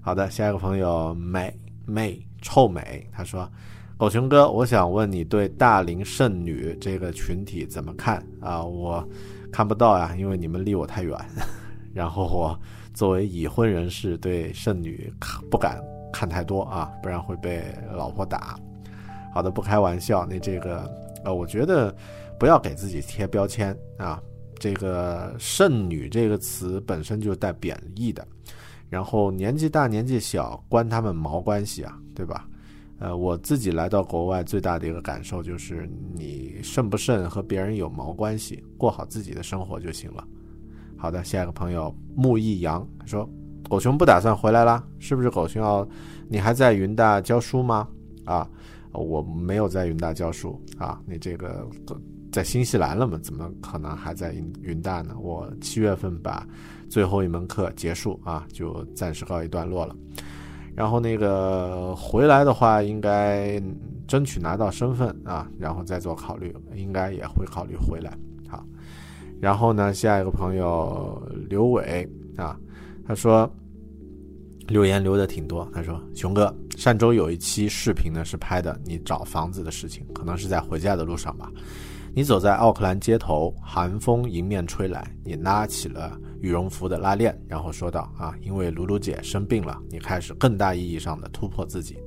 [0.00, 1.54] 好的，下一个朋友美
[1.86, 3.50] 美臭美，他说
[3.96, 8.62] ：“狗熊哥，我想问你对大龄剩女这个群体怎么看啊？
[8.62, 9.06] 我
[9.50, 11.18] 看不到呀，因为你们离我太远。
[11.94, 12.58] 然后我
[12.92, 15.12] 作为已婚人士，对剩女
[15.50, 15.82] 不敢
[16.12, 18.58] 看太多啊，不然会被老婆打。”
[19.32, 20.26] 好的，不开玩笑。
[20.26, 20.88] 那这个，
[21.24, 21.94] 呃，我觉得
[22.38, 24.22] 不要给自己贴标签啊。
[24.60, 28.26] 这个“剩女”这个词本身就带贬义的，
[28.94, 32.48] 然后年纪大、年纪小，关他们毛关系啊，对吧？
[33.00, 40.24] 呃，我自己来到国外最大的一个感受就是，你慎不慎和别人有毛关系，过好自己的生活就行了。
[40.96, 43.28] 好的，下一个朋友木易阳说
[43.68, 45.28] ：“狗熊不打算回来啦，是不是？
[45.28, 45.86] 狗熊要
[46.28, 47.88] 你还在云大教书吗？
[48.24, 48.48] 啊？”
[48.94, 51.68] 我没有在云大教书啊，你这个
[52.30, 53.18] 在新西兰了嘛？
[53.18, 55.16] 怎么可能还在云云大呢？
[55.18, 56.46] 我七月份把
[56.94, 59.96] 最后一门课结束啊，就暂时告一段落了。
[60.76, 63.60] 然后那个回来的话，应该
[64.06, 68.16] 争取拿到身份啊，然后再做考虑，应该也会考虑回来。
[68.48, 68.64] 好，
[69.40, 71.20] 然后呢，下一个朋友
[71.50, 72.56] 刘伟啊，
[73.04, 73.50] 他说。
[74.68, 81.52] 留言留的挺多，他说：“熊哥，上周有一期视频呢，是拍的你找房子的事情，可能是在回家的路上吧。
[82.16, 91.98] 你走在奥克兰街头，寒风迎面吹来，你拉起了羽绒服的拉链，然后说道：啊，因为鲁鲁姐生病了，你开始更大意义上的突破自己。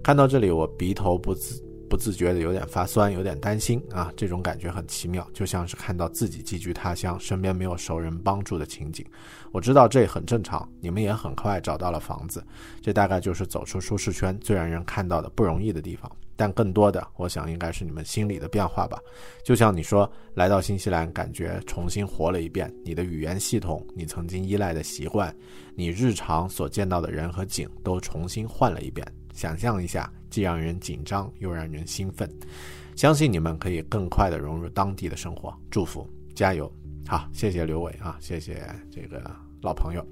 [0.00, 1.60] 看到这里，我鼻头不自。”
[1.92, 4.10] 不自觉的有点发酸，有点担心啊！
[4.16, 9.04] 这种感觉很奇妙，就像是看到自己寄居他乡，身边没有熟人帮助的情景。
[9.50, 12.42] 我知道这很正常，你们也很快找到了房子，
[12.80, 16.10] 这大概就是走出舒适圈最让人看到的不容易的地方。
[16.34, 18.98] 但更多的，我想应该是你们心里的变化吧。
[19.44, 25.32] 就像你说，来到新西兰，感觉重新活了一遍，你的语言系统，你曾经依赖的习惯，
[25.76, 29.06] 你日常所见到的人和景，都重新换了一遍。
[29.32, 30.10] 想象一下。
[30.32, 32.26] 既让人紧张又让人兴奋，
[32.96, 35.54] 相信你们可以更快的融入当地的生活。
[35.70, 36.72] 祝福，加油！
[37.06, 39.30] 好，谢谢刘伟啊，谢谢这个
[39.60, 40.02] 老朋友。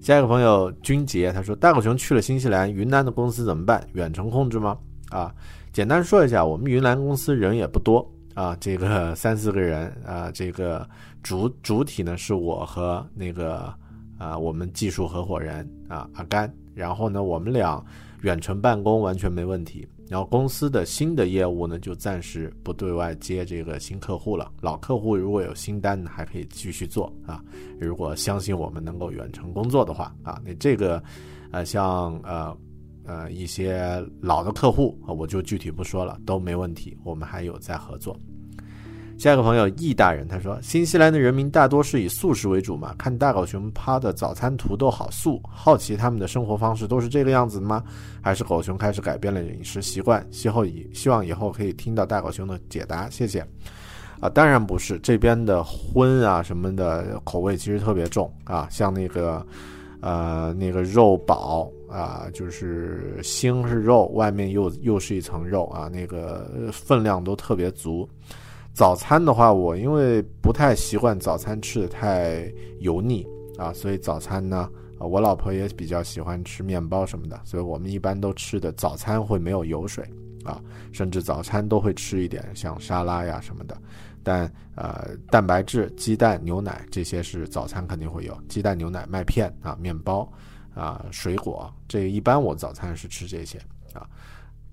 [0.00, 3.84] 下一个朋友君杰他说：“大狗熊去了新西兰，云南的公司怎么办？
[3.94, 4.78] 远程控制吗？”
[5.10, 5.34] 啊，
[5.72, 10.88] 简单说一下，我们云南公司人也不多啊，这个 三四个人啊，这个
[11.24, 13.74] 主主体呢是我和那个
[14.16, 17.84] 啊我们技术合伙人啊阿甘，然后呢我们俩。
[18.22, 24.50] 远程办公完全没问题，然后公司的新的业务呢，就暂时不对外接这个新客户了。
[24.60, 27.42] 老客户如果有新单，还可以继续做啊。
[27.78, 31.02] 如果相信我们能够远程工作的话啊，那这个，
[31.52, 32.56] 呃，像呃
[33.04, 38.18] 呃一些老的客户啊，我就具体不说了，都没问题，我们还有在合作。
[39.18, 42.94] 下一个朋友易大人他说：“新西兰的人民大多是以素食为主嘛？
[42.96, 47.82] 看大狗熊趴的早餐图都好素，好奇他们的生活方式都是这个样子的吗？
[48.22, 50.24] 还是狗熊开始改变了饮食习惯？
[50.30, 53.44] 希后以希望以后可以听到大狗熊的解答，谢谢。
[54.20, 59.44] 啊，当然不是，这边的荤啊什么的口味其实特别重啊，像那个
[60.00, 68.08] 呃那个肉堡啊，就是心是肉，外面又又是一层肉啊，那个分量都特别足。”
[68.78, 72.48] 早餐的话，我因为不太习惯早餐吃的太
[72.78, 73.26] 油腻
[73.56, 74.70] 啊，所以早餐呢，
[75.00, 80.08] 我老婆也比较喜欢吃面包什么的，所以我们一般都吃的早餐会没有油水
[80.44, 80.62] 啊，
[80.92, 83.76] 甚至早餐都会吃一点像沙拉呀什么的，
[84.22, 90.32] 但呃，蛋白质、鸡蛋、牛奶这些是早餐肯定会有，鸡蛋、牛奶、麦片啊、面包
[90.72, 93.58] 啊、水果，这一般我早餐是吃这些
[93.92, 94.06] 啊。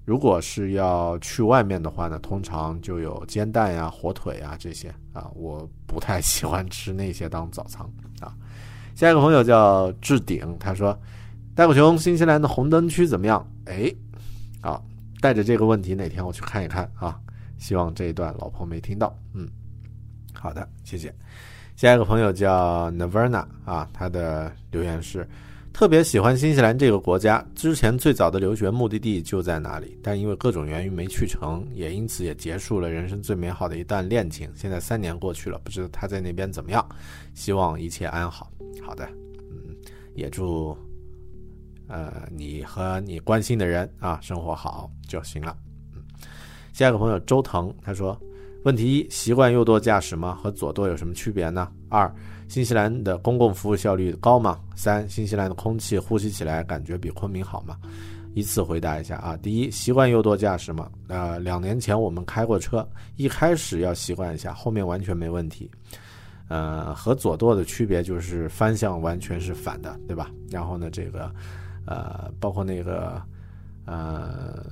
[0.06, 7.84] 如果是要去外面的话呢，通常就有煎蛋呀、火腿呀这些啊，我不太喜欢吃那些当早餐
[8.20, 8.38] 啊。
[8.94, 10.98] 下一个朋友叫置顶，他说
[11.56, 13.92] ：“大狗熊，新西兰的红灯区怎么样？”哎，
[14.62, 14.86] 好，
[15.20, 17.20] 带着这个问题，哪天我去看一看啊。
[17.58, 19.18] 希望这一段老婆没听到。
[19.34, 19.50] 嗯，
[20.34, 21.12] 好的，谢谢。
[21.76, 25.28] 下一个朋友叫 Naverna 啊，他的留言是。
[25.76, 34.50] 特别喜欢新西兰这个国家，之前最早的留学目的地就在那里，但因为各种原因没去成，也因此也结束了人生最美好的一段恋情。
[34.56, 36.88] 现在三年过去了，不知道他在那边怎么样，
[37.34, 38.50] 希望一切安好。
[38.86, 39.06] 好的，
[39.52, 39.76] 嗯，
[40.14, 40.78] 也祝，
[41.90, 45.58] 呃，你和你关心的人啊生活好就行了。
[45.94, 46.02] 嗯，
[46.72, 48.18] 下一个朋友周腾他说。
[48.64, 50.40] 问题一：习惯右舵驾驶吗？
[50.42, 51.72] 和左舵有什么区别呢？
[51.88, 52.12] 二、
[52.48, 54.60] 新西兰的公共服务效率高吗？
[54.76, 57.78] 三、新西兰的空气呼吸起来感觉比昆明好吗？
[58.34, 59.38] 依次回答一下啊。
[59.38, 60.90] 第一，习惯右舵驾驶吗？
[61.08, 65.70] 呃，两年前我们开过车，一开始要习惯一下，后面完全没问题。
[66.48, 70.30] 呃，和左舵的区别就是方向完全是反的，对吧？
[70.52, 71.32] 然后呢，这个
[71.88, 73.22] 呃，包括那个
[73.86, 74.64] 呃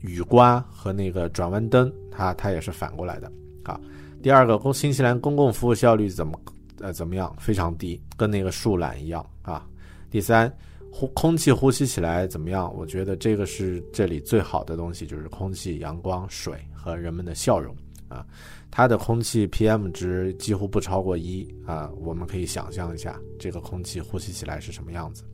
[0.00, 3.30] 雨刮和那个转弯灯，它它也是反过来的
[3.64, 3.78] 啊。
[4.22, 6.40] 第二个，公新西兰公共服务效率怎么
[6.84, 7.34] 呃怎么样？
[7.40, 9.66] 非常低，跟那个树懒一样啊。
[10.10, 10.54] 第三，
[10.92, 12.70] 呼空气呼吸起来怎么样？
[12.76, 17.74] 我觉得这个是这里最好的东西，就是空气、阳光、水和人们的笑容
[18.06, 18.24] 啊。
[18.70, 25.24] 它的空气 PM 值几乎不超过一啊，我们可以想象一下这个空气呼吸起来是什么样子。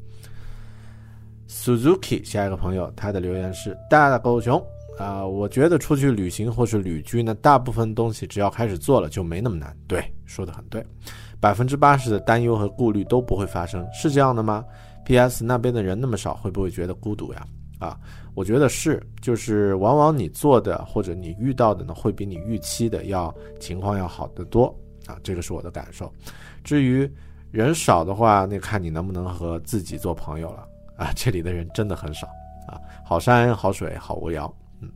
[1.49, 4.63] Suzuki 下一个朋友，他的留言是大狗熊
[4.99, 9.77] 啊，我觉得出去旅行或是旅居呢，大部分东西只要开始做了就没那么难。
[9.89, 10.85] 对，说的很对，
[11.41, 14.65] 百分之八十的担忧和顾虑都不会发生，是这样的吗
[15.05, 15.43] ？P.S.
[15.43, 17.47] 那边的人那么少，会不会觉得孤独呀？
[17.79, 17.99] 啊，
[18.35, 24.67] 我觉得是，就是往往你做的或者你遇到的呢，会比你预期的要情况要好得多
[25.07, 26.13] 啊，这个是我的感受。
[26.63, 27.11] 至于
[27.51, 31.11] 人少的话，那看你能不能和自己做朋友了啊。
[31.17, 32.27] 这里的人真的很少
[32.69, 34.55] 啊，好山好水好无聊。
[34.83, 34.91] 嗯，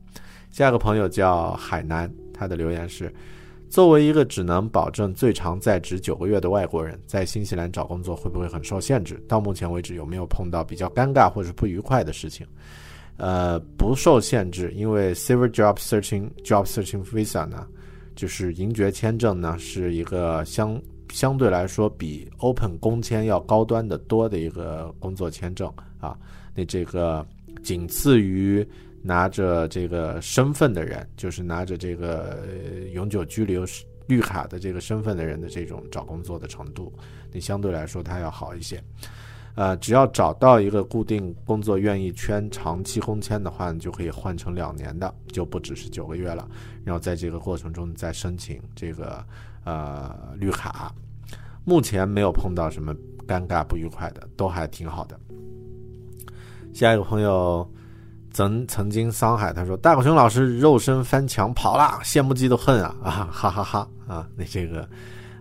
[0.50, 3.10] 下一个朋友叫海南，他的留言是：
[3.74, 9.20] 作为一个只能保证最长在职九个月的外国人，在新西兰找工作会不会很受限制？
[9.26, 12.46] 到目前为止有没有碰到比较尴尬或者不愉快的事情？
[13.16, 17.66] 呃，不受限制，因为 Silver Job Searching Job Searching Visa 呢，
[18.14, 25.68] 就是银爵签证呢，是一个相相对来说比 Open 工签要高端的多的一个工作签证
[25.98, 26.16] 啊。
[26.54, 27.26] 那这个
[27.64, 28.64] 仅次于
[29.06, 32.38] 拿着这个身份的人，就是拿着这个
[32.94, 33.66] 永久居留
[34.06, 36.90] 绿卡的这个身份的人的这种找工作的程度，
[37.30, 38.82] 你相对来说它要好一些。
[39.56, 46.48] 呃，只要找到一个固定工作，愿意签长期工签的话，你就可以换成两年的，就不只是九个月了。
[46.82, 49.24] 然后在这个过程中再申请这个
[49.64, 50.92] 呃绿卡。
[51.64, 52.94] 目前没有碰到什么
[53.28, 55.18] 尴尬不愉快的，都还挺好的。
[56.72, 57.70] 下一个朋友
[58.34, 64.28] 曾曾经桑海，他说大狗熊老师肉身翻墙跑了，羡慕嫉妒恨啊 啊哈哈哈啊！
[64.36, 64.86] 那这个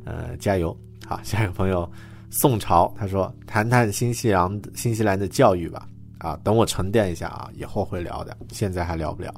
[0.06, 1.90] 呃加油好，下一个朋友。
[2.36, 5.88] 宋朝他说：“谈谈新西兰新西兰的教育吧，
[6.18, 9.32] 啊，等我沉淀一下啊，以后会聊的，现在还聊不了。”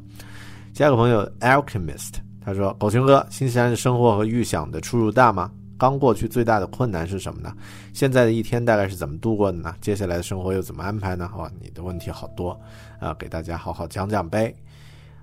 [0.73, 5.51] 下一个朋友 Alchemist 他说：“狗熊哥，新西兰的生活和预想的出入大吗？
[5.77, 7.53] 刚过去最大的困难是什么呢？
[7.91, 9.75] 现在的一天大概是怎么度过的呢？
[9.81, 11.29] 接下来的生活又怎么安排呢？
[11.37, 12.57] 哇，你的问题好多
[12.99, 14.53] 啊，给大家好好讲讲呗。”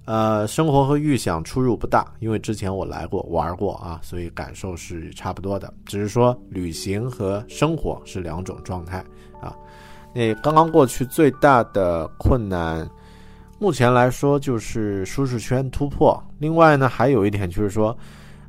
[0.04, 5.72] 呃，生活和预想出入不大，因为之前我来过玩过啊，所以感受是差不多的。
[5.86, 8.98] 只是说旅行和生活是两种状态
[9.40, 9.56] 啊。
[10.12, 12.84] 那刚刚过去最大的困难，
[13.60, 16.20] 目前来说就是舒适圈突破。
[16.40, 17.96] 另外呢，还有一点就是说，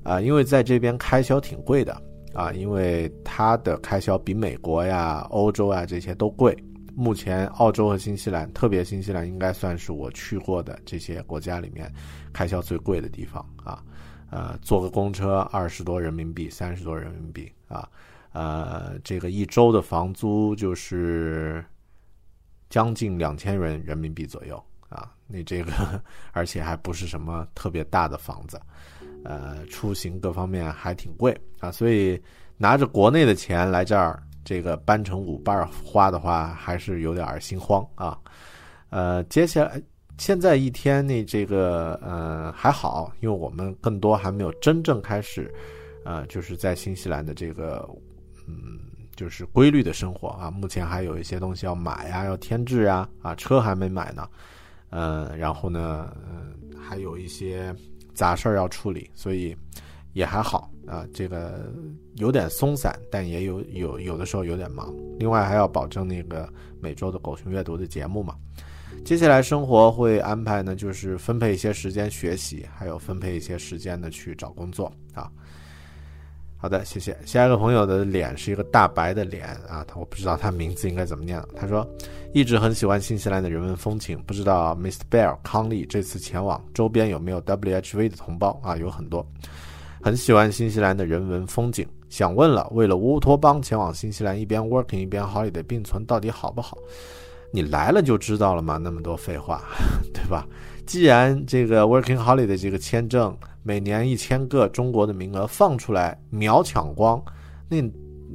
[0.01, 1.95] 啊，因为在这边开销挺贵的
[2.33, 6.57] 啊，因为它的开销比美国呀、欧洲啊这些都贵。
[6.95, 11.91] 目前，澳洲和新西兰，特别新西兰，应该算是我去过的这些国家里面
[12.31, 13.83] 开销最贵的地方啊。
[14.29, 17.89] 呃，坐个公车二十多人民币，三十多人民币啊。
[18.31, 21.63] 呃，这个一周的房租就是
[22.69, 25.11] 将近两千元人民币左右啊。
[25.27, 25.71] 你这个，
[26.31, 28.59] 而且还不是什么特别大的房子，
[29.23, 31.71] 呃，出行各方面还挺贵啊。
[31.71, 32.21] 所以
[32.57, 34.21] 拿着国内的钱来这儿。
[34.43, 38.19] 这个搬成五瓣花的话，还是有点心慌啊。
[38.89, 39.81] 呃，接下来
[40.17, 45.53] 现在一天呢，这个呃还好，因为我们更多还没有真正开始，
[46.05, 47.89] 呃，就是在新西兰的这个
[48.47, 48.79] 嗯，
[49.15, 50.51] 就是规律的生活啊。
[50.51, 54.27] 目前还有一些东西要买呀，要添置呀，啊，车还没买呢。
[54.89, 56.15] 呃，然后呢，
[56.79, 57.73] 还有一些
[58.13, 59.55] 杂事儿要处理，所以。
[60.13, 61.71] 也还好啊，这个
[62.15, 64.93] 有点松散，但也有有有的时候有点忙。
[65.19, 66.47] 另外还要保证那个
[66.79, 68.35] 每周的狗熊阅读的节目嘛。
[69.03, 75.29] 接下来生活会安排呢，就是分配一些时间学习，还有分配一些时间呢去找工作啊。
[76.55, 77.17] 好的，谢谢。
[77.25, 81.43] 下一个朋友的脸是一个大白的脸啊，他我不知道他名字应该怎么念。
[81.55, 81.85] 他说
[82.33, 85.01] 一直很喜欢新西兰的人文风情，不知道 Mr.
[85.11, 88.77] Bear 康利这次前往周边有没有 WHV 的同胞啊？
[88.77, 89.27] 有很多。
[90.03, 96.77] 很喜欢新西兰的人文风景，想问了，为了乌托邦前往新西兰，一边 working 一边 holiday 并存，到底好不好？
[97.53, 99.63] 你来了就知道了嘛，那么多废话，
[100.13, 100.45] 对吧？
[100.85, 107.23] 既然这个 Working Holiday 这个签证每年一千个中国的名额放出来秒抢光，
[107.69, 107.81] 那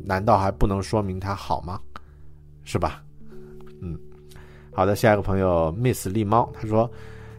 [0.06, 1.78] 难道还不能说明它好吗？
[2.64, 3.02] 是吧？
[3.82, 3.94] 嗯，
[4.72, 6.90] 好的，下一个朋友 Miss 狸猫他说。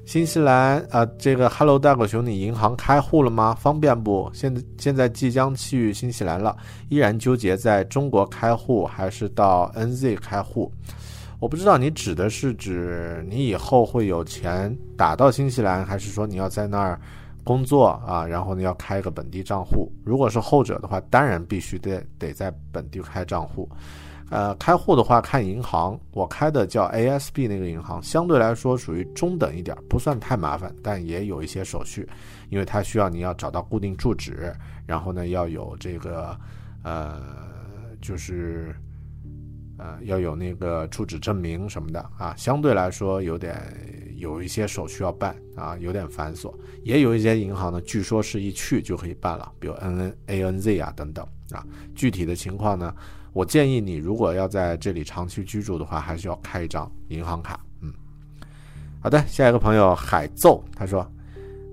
[0.09, 3.53] 新西兰啊，这个 Hello 大狗熊，你银行开户了吗？
[3.53, 4.27] 方便不？
[4.33, 6.57] 现在现在即将去新西兰了，
[6.89, 10.73] 依然纠结在中国开户还是到 NZ 开户。
[11.39, 16.99] 我不知道你指的是指你以后会有钱打到新西兰，还是说你要在那儿
[17.43, 18.25] 工作啊？
[18.25, 19.91] 然后呢要开一个本地账户？
[20.03, 23.69] 如果是后者的话，当然必须得得在本地开账户。
[24.29, 32.07] 呃，开户的话看银行，我开的叫 ASB 那个银行，相对来说属于中等一点，不算太麻烦，但也有一些手续，
[32.49, 34.53] 因为它需要你要找到固定住址，
[34.85, 36.39] 然后呢要有这个，
[36.83, 37.19] 呃，
[37.99, 38.75] 就是
[39.79, 43.59] 呃要有那个住址证明什么的啊，相对来说有点
[44.17, 46.53] 有一些手续要办啊，有点繁琐。
[46.83, 51.65] 也有一些银行呢，据说是一去就可以办了，比如 N A N Z 啊等等啊，
[51.95, 52.93] 具体的情况呢？
[53.33, 57.59] 我建议你，如果要在这里长期居住的话，还是要开一张银行卡。
[57.81, 57.93] 嗯，
[59.01, 61.05] 好的，下一个朋友海奏他说：“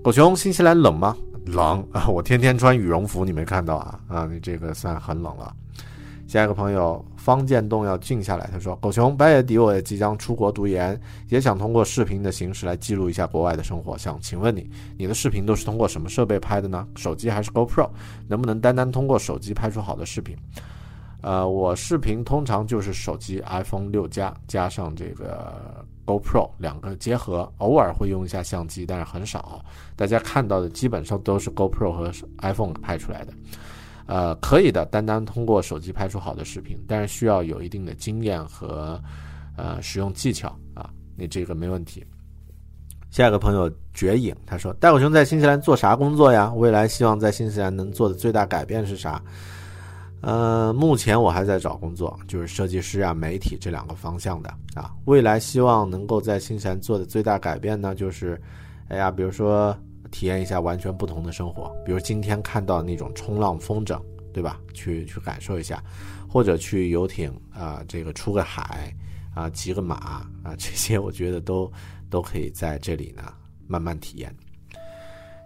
[0.03, 1.15] 狗熊，新西兰冷吗？
[1.45, 2.07] 冷啊！
[2.11, 3.99] 我天天穿羽绒服，你没看到啊？
[4.07, 5.53] 啊，你这个算很冷了。”
[6.27, 13.97] 下一个朋友方建栋要静下来，他说：“狗熊，八月底我也即将出国读研，也想通过视频的形式来记录一下国外的生活。
[13.97, 16.85] 想请问你，你的视频都是通过什么设备拍的呢？
[16.97, 17.89] 手机还是 GoPro？
[18.27, 20.35] 能不能单单通过手机拍出好的视频？”
[21.21, 29.63] 呃，我视频通常就是手机 iPhone 六加加上这个 GoPro 两个结合，偶尔会用一下相机，但是很少。
[29.95, 32.11] 大家看到的基本上都是 GoPro 和
[32.41, 33.33] iPhone 拍出来的。
[34.05, 39.01] 呃，可以的，单单通过手机拍出好的视频，但是需要有一定的经验和
[39.57, 42.05] 呃使用技巧啊，你这个没问题。
[43.09, 46.53] 下一个朋友绝影他说：“戴狗熊在新西兰做啥工作呀？
[46.53, 49.21] 未来希望在新西兰能做的最大改变是啥？”
[50.21, 54.93] 呃，目前我还在找工作，就是设计师啊、媒体这两个方向的啊。
[55.05, 58.41] 未来希望能够在新西兰做的最大改变呢，就是，
[58.89, 59.77] 哎呀，比如说
[60.09, 64.01] 体验一下完全不同的生活，比如今天看到那种冲浪风筝，
[64.33, 64.59] 对吧？
[64.73, 65.81] 去去感受一下，
[66.27, 68.91] 或者去游艇啊，这个出个海
[69.35, 69.95] 啊，骑个马
[70.43, 71.71] 啊，这些我觉得都
[72.09, 73.31] 都可以在这里呢
[73.67, 74.35] 慢慢体验。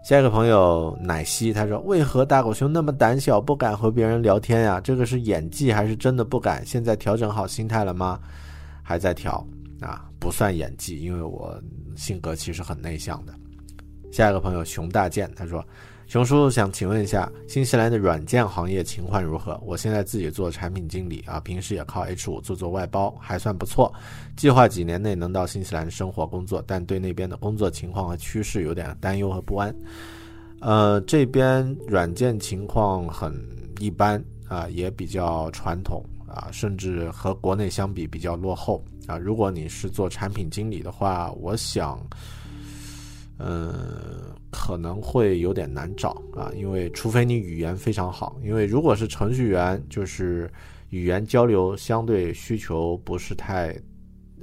[0.03, 4.81] 下一个朋友奶昔他说：“为何大狗熊那么胆小，不敢和别人聊天呀？
[4.81, 6.65] 这个是演技还是真的不敢？
[6.65, 8.19] 现在调整好心态了吗？
[8.81, 9.45] 还在调
[9.79, 10.09] 啊？
[10.19, 11.61] 不算演技，因为我
[11.95, 13.33] 性格其实很内向的。”
[14.11, 15.63] 下一个朋友熊大健他说。
[16.11, 19.57] 熊叔想请问一下，新西兰的软件行业情况如何？
[19.63, 23.93] 我现在自己做产品经理啊，平时也靠 H 五做做外包，还算不错。
[24.35, 29.73] 计划几年内能到新西兰生活工作，但对那边的工作情况和趋势有点担忧和不安。
[30.59, 33.33] 呃，这边软件情况很
[33.79, 39.17] 一般啊，也比较传统啊，甚至和国内相比比较落后啊。
[39.17, 42.05] 如果你是做产品经理的话，我想，
[43.37, 43.73] 嗯。
[44.51, 50.51] 可能会有点难找啊，因为除非你语言非常好，因为如果是程序员，就是
[50.89, 53.73] 语言交流相对需求不是太，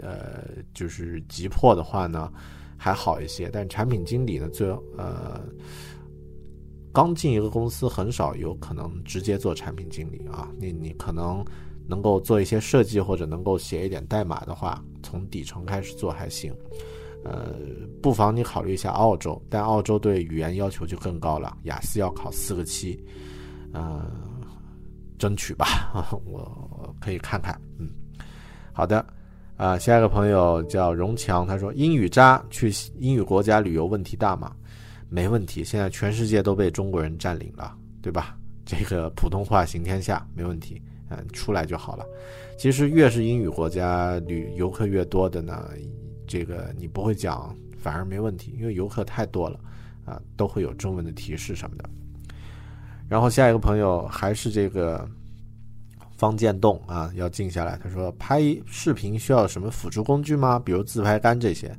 [0.01, 2.33] 呃，就是急迫的话呢，
[2.77, 3.51] 还好一些。
[3.53, 4.67] 但产品经理呢，最
[4.97, 5.41] 呃，
[6.93, 10.51] 刚进一个公司很少有可能直接做产品经理啊。
[10.59, 11.45] 你你可能
[11.87, 16.51] 能够做一些设计或者能够写一点代码的话，从底层开始做还行。
[17.31, 17.53] 呃，
[18.03, 22.99] 不妨你考虑一下澳洲，但澳洲对语言要求就更高了，雅思要考四个七，
[23.73, 24.11] 呃，
[25.19, 25.93] 争取吧，
[26.25, 27.91] 我可以看看，嗯，
[28.73, 29.05] 好的，
[29.57, 34.55] 啊，下一个朋友叫荣强，他说英语渣去英语国家旅游问题大吗？
[35.11, 38.37] 没问题，现在全世界都被中国人占领了，对吧？
[38.65, 40.81] 这个普通话行天下，没问题，
[41.11, 42.05] 嗯，出来就好了。
[42.59, 45.69] 其实越是英语国家旅游客越多的呢。
[46.29, 49.59] 这个你不会讲，反而没问题，因为游客太多了，
[50.05, 51.89] 啊，都会有中文的提示什么的。
[53.09, 55.09] 然后下一个朋友还是这个
[56.19, 57.79] 方建栋啊，要静下来。
[57.83, 60.59] 他说拍视频需要什么辅助工具吗？
[60.59, 61.75] 比如自拍杆这些？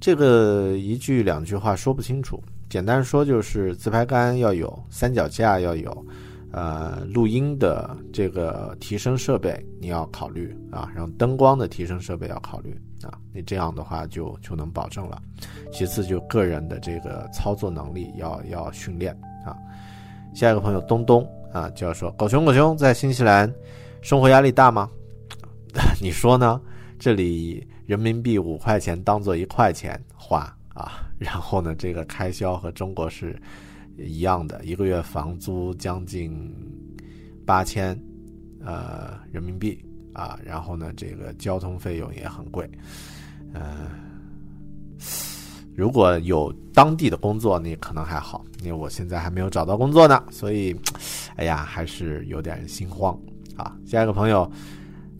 [0.00, 2.40] 这个一句两句话说不清楚。
[2.68, 6.06] 简单说就是自拍杆要有，三脚架要有。
[6.50, 15.20] 呃，录音的这个提升设备你要考虑啊，然后灯光的提升设备要考虑啊，你这样的话就就能保证了。
[15.72, 19.12] 其次就个人的这个操作能力要要训练
[19.44, 19.56] 啊。
[20.34, 23.52] 下一个朋友东东啊，就要说狗熊狗熊在新西兰
[24.00, 24.88] 生活压力大吗？
[26.00, 26.60] 你说呢？
[26.98, 33.40] 这里人民币五块钱当做一块钱花啊，然后呢，这个开销和中国是
[33.98, 36.54] 一样的，一个月房租将近
[37.44, 37.98] 八千
[38.64, 39.78] 呃人民币
[40.12, 42.68] 啊，然后呢，这个交通费用也很贵，
[43.52, 43.90] 呃，
[45.74, 50.74] 如果有当地的工作，那可能还好，因为我现在还没有找到工作呢，所以，
[51.36, 53.18] 哎呀，还是有点心慌
[53.56, 53.76] 啊。
[53.86, 54.50] 下一个朋友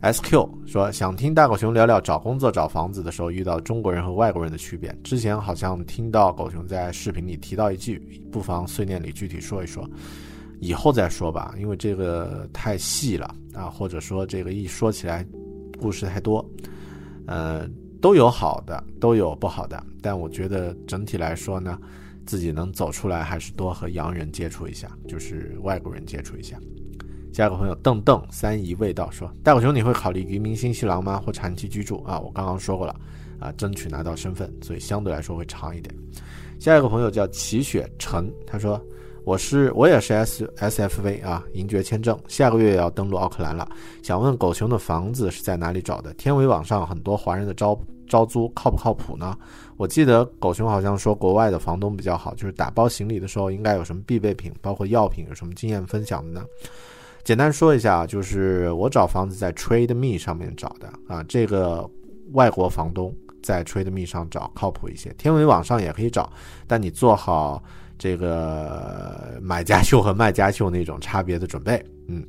[0.01, 4.95] SQ 说，想听大狗熊聊聊找工作、找房子的时候遇到中国人和外国人的区别。
[5.03, 7.99] 之前好像听到狗熊在视频里提到一句，
[8.31, 9.89] 不妨碎念里具体说一说。
[10.59, 15.25] 以后再说吧，因为这个太细了啊，或者说这个一说起来
[15.79, 16.43] 故事太多，
[17.27, 17.67] 呃。
[18.01, 21.77] 都有好的，都有不好的，但我觉得整体来说呢，
[22.25, 26.57] 自己能走出来，还是多和洋人接触一下，就是外国人接触一下。
[27.39, 31.23] 下一个朋友邓邓三姨味道说：“大狗熊，你会考虑移民新西兰吗？
[31.25, 32.93] 或长期居住啊？”我刚刚说过了，
[33.39, 35.95] 啊，争取拿到身份，所以相对来说会长一点。
[36.59, 38.77] 下一个朋友叫齐雪晨，他说
[39.23, 43.65] ：“我是我也是 S S F V 啊，银爵签证，下个月也要登陆奥克兰了，
[44.03, 46.13] 想问狗熊的房子是在哪里找的？
[46.15, 47.79] 天维网上很多华人的招。”
[48.09, 49.37] 招租靠不靠谱呢？
[49.77, 56.43] 我记得狗熊好像说国外的房东比较好，就是打包行李的时候应该有什么必备品，包括药品，有什么经验分享的呢？
[57.23, 61.89] 简单说一下啊，就是我找房子在 Trade Me 上面找的啊，这个
[62.31, 63.13] 外国房东
[63.43, 66.31] 在 Trade Me 上找靠谱一些，天文网上也可以找，
[66.67, 67.61] 但你做好
[67.97, 72.25] 这个买家秀和卖家秀那种差别的准备，嗯，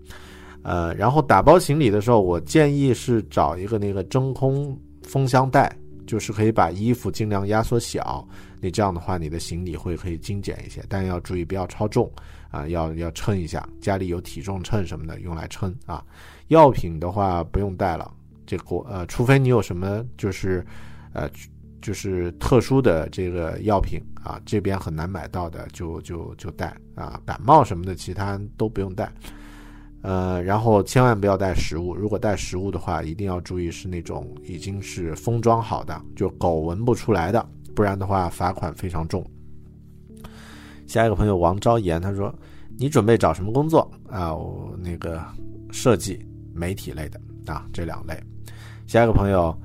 [0.62, 4.78] 呃，然后打包行李的时候，我建议是找一个那个真空。
[5.02, 5.74] 封箱袋
[6.06, 8.24] 就是可以把衣服尽量压缩小，
[8.60, 12.08] 你这样的话，你的行李会可以精简一些，但要注意不要超重
[12.50, 16.04] 啊，要要称一下，家里有体重秤什么的用来称啊。
[16.48, 18.12] 药品的话不用带了，
[18.44, 20.66] 这国呃，除非你有什么就是
[21.12, 21.30] 呃
[21.80, 27.20] 就是特殊的这个药品啊，这边很难买到的，就就就带啊。
[27.24, 29.10] 感冒什么的，其他都不用带。
[30.02, 31.94] 呃，然后千万不要带食物。
[31.94, 39.24] 如果带食物的话，一定要注意是那种已经是封装好的，就狗闻不出来的，不然的话罚款非常重。
[40.90, 42.34] 下一个朋友王昭言他说
[42.76, 44.34] ：“你准备找什么工作啊？
[44.34, 45.24] 我那个
[45.70, 46.18] 设计、
[46.52, 48.20] 媒体类的啊，这两类。”
[48.88, 49.56] 下一个朋友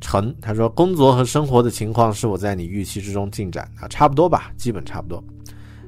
[0.00, 3.86] 陈他说：“工作和生活的情况是否在你预期之中进展啊？
[3.86, 5.22] 差不多吧，基本差不多。”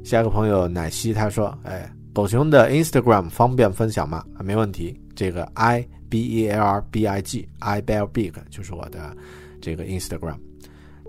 [0.04, 4.24] 下一个朋友奶昔他说：“哎。”狗熊的 Instagram 方便分享吗？
[4.38, 4.98] 啊，没问题。
[5.14, 9.14] 这个 I B E L R B I G I Bear Big 就是我的
[9.60, 10.38] 这个 Instagram。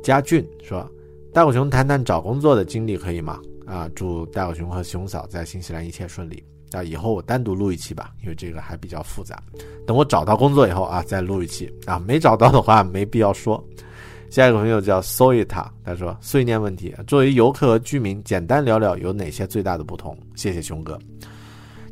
[0.03, 0.85] 家俊说
[1.33, 6.43] ：“大狗熊谈谈找工作的经历可以吗？”啊，祝大狗熊和熊嫂在新西兰一切顺利。
[6.71, 9.41] 啊，以后我单独录一期吧，因为这个还比较复杂。
[9.85, 11.71] 等我找到工作以后啊，再录一期。
[11.85, 13.63] 啊，没找到的话没必要说。
[14.29, 20.99] 下一个朋友叫 Soita，他说：“碎念问题，作为游客和居民，简单聊聊有哪些最大的不同？”谢谢熊哥。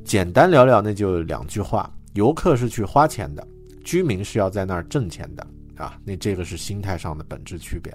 [0.04, 3.48] 简单聊聊，那就两句话：游客是去花钱的，
[3.86, 5.48] 居民是要在那儿挣钱的
[5.78, 5.98] 啊。
[6.04, 7.94] 那这个是心态上的本质区别。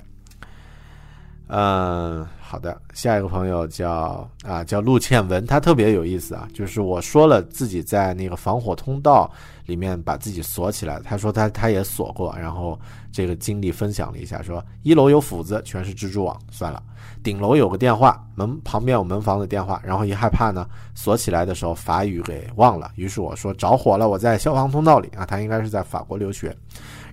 [1.52, 2.80] 嗯，好的。
[2.94, 9.30] 下一个朋友叫啊，叫陆倩文，他特别有意思啊，就是我说了自己在那个防火通道。
[9.66, 12.76] 里面把自己锁起来，他说他他也锁过，然后
[13.12, 16.82] 这个经历分享了一下，说一楼有斧子，全是蜘蛛网，算了。
[17.22, 26.52] 顶楼有个电话，门旁边有门房的电话，然后一害怕呢，锁起来的时候法语给忘了，于是我说着火了，我在消防通道里啊，他应该是在法国留学，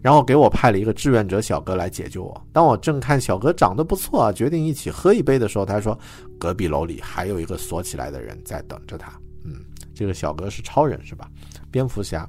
[0.07, 2.47] 然后给我派了一个志愿者小哥来解救我。
[2.53, 5.99] 当我正看小哥长得不错啊，决定一起喝一杯的时候，他说
[6.39, 9.11] 隔壁楼里还有一个锁起来的人在等着他。
[9.43, 9.59] 嗯，
[9.93, 11.29] 这个小哥是超人是吧？
[11.69, 12.25] 蝙蝠侠。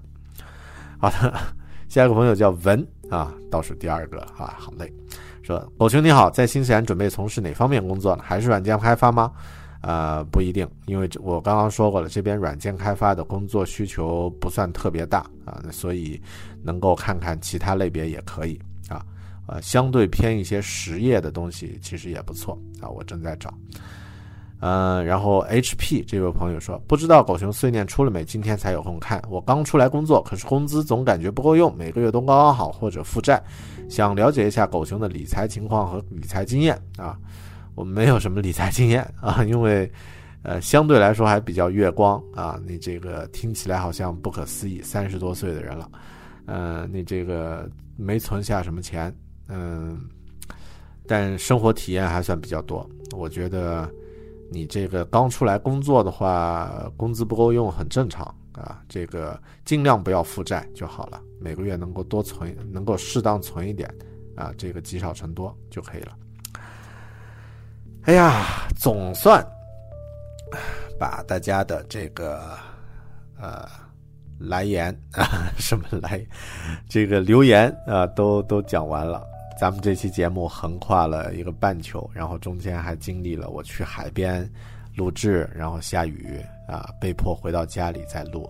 [0.99, 1.33] 好的，
[1.89, 4.93] 下一个朋友叫文啊，倒数第二个啊，好嘞。
[5.41, 8.25] 说狗熊你好，在新西兰准备从事哪方面工作呢？
[8.27, 9.31] 还是软件开发吗？
[9.81, 16.21] 呃，不一定，因为我刚刚说过了，这边软件开发的工作需求不算特别大啊，那所以
[16.63, 19.05] 能够看看其他类别也可以啊。
[19.47, 23.55] 呃，相对偏一些实业的东西其实也不错啊，我正在找。
[24.61, 28.25] 嗯，然后 HP 这位朋友说，不知道狗熊碎念出了没？
[28.25, 29.23] 今天才有空看。
[29.31, 33.41] 我刚出来工作，可是工资总感觉不够用，每个月都刚刚好，或者负债，
[33.89, 37.17] 想了解一下狗熊的理财情况和理财经验啊。
[37.79, 39.89] 我没有什么理财经验啊，因为
[40.43, 42.61] 呃相对来说还比较月光啊。
[42.67, 45.89] 你这个听起来好像不可思议，三十多岁的人了，
[46.47, 49.97] 呃，你这个没存下什么钱，嗯，
[51.07, 52.85] 但生活体验还算比较多，
[53.17, 53.89] 我觉得。
[54.51, 58.83] 你这个刚出来工作的话，工资不够用很正常啊。
[58.89, 63.95] 这个尽量不要负债就好了每个月能够多存，能够适当存一点
[64.35, 66.17] 啊，这个积少成多就可以了。
[68.05, 69.47] 哎呀，总算
[70.99, 72.57] 把大家的这个
[73.39, 73.69] 呃
[74.39, 76.25] 来言啊， 什么来
[76.89, 79.23] 这个留言啊，都都讲完了。
[79.61, 84.49] 咱们这期节目横跨了一个半球，然后中间还经历了我去海边
[84.97, 88.49] 录制，然后下雨啊，被迫回到家里再录，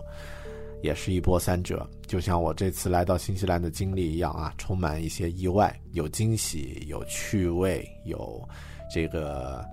[0.83, 1.85] 也是一波三折。
[2.05, 8.47] 就像我这次来到新西兰的经历一样啊，充满一些意外，有惊喜，有趣味，有
[8.89, 9.63] 这个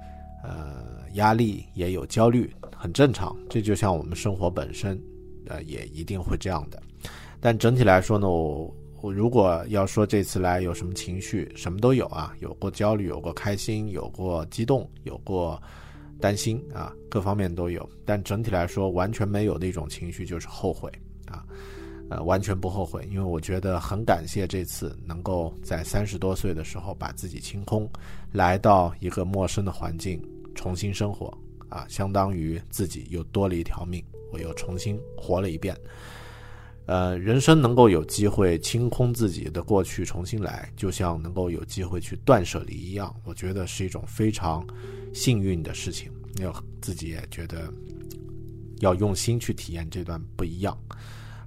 [0.43, 0.84] 呃
[1.14, 3.36] 压力，也有焦虑，很正常。
[3.48, 5.01] 这就像我们生活本身，
[5.47, 6.82] 呃，也一定会这样的。
[7.40, 8.74] 但整体来说呢，我。
[9.02, 15.62] 我如果要说这次来有什么情绪，什么都有啊，有过焦虑，有过开心，有过激动，有过
[16.18, 17.88] 担心啊，各方面都有。
[18.06, 20.90] 但整体来说，完全没有的一种情绪就是后悔，
[22.09, 27.89] 呃，完全不后悔，因为我觉得很感谢这次能够在三十多岁的时候把自己清空，
[28.33, 30.23] 来到一个陌生的环境
[30.55, 31.37] 重新生活
[31.69, 35.77] 啊，相当于自己又多了一条命，我又重新活了一遍。
[36.87, 44.65] 呃，人生能够有机会清空自己的过去，重新来，就像能够有机会去断舍离一样，我觉得是一种非常
[45.12, 46.09] 幸运的事情。
[46.39, 47.69] 要自己也觉得
[48.78, 50.78] 要用心去体验这段不一样。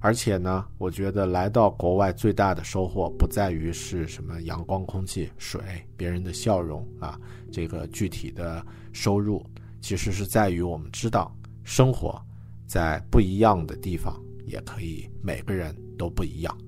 [0.00, 5.60] 而且呢，我觉得来到国外最大的收获不在于是什么阳光、空气、水、
[5.96, 7.20] 别人的笑容啊，
[7.52, 9.44] 这个具体的收入，
[9.80, 11.30] 其实是在于我们知道
[11.64, 12.20] 生活
[12.66, 14.18] 在不一样的地方。
[14.46, 16.58] 也可以，每个人都不一样。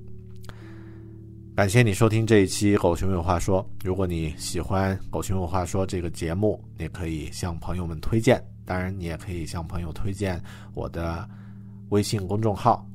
[1.57, 3.61] 感谢你收听这一期《狗熊有话说》。
[3.85, 8.41] 如果你喜欢《狗熊有话说》这个节目，你可以向朋友们推荐。
[8.65, 10.41] 当然，你也可以向朋友推荐
[10.75, 11.29] 我的
[11.89, 12.87] 微信公众号“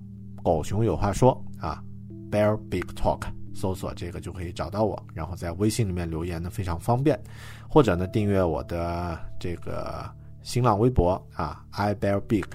[0.55, 1.83] 狗熊有话说”啊
[2.31, 5.01] ，Bear Big Talk，搜索这个就可以找到我。
[5.13, 7.19] 然后在微信里面留言呢，非常方便。
[7.67, 10.09] 或者呢，订阅我的这个
[10.41, 12.45] 新浪微博啊，I Bear Big，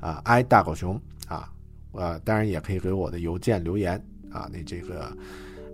[0.00, 1.52] 啊，I 大狗熊啊。
[1.92, 4.02] 呃，当然也可以给我的邮件留言
[4.32, 5.14] 啊，那这个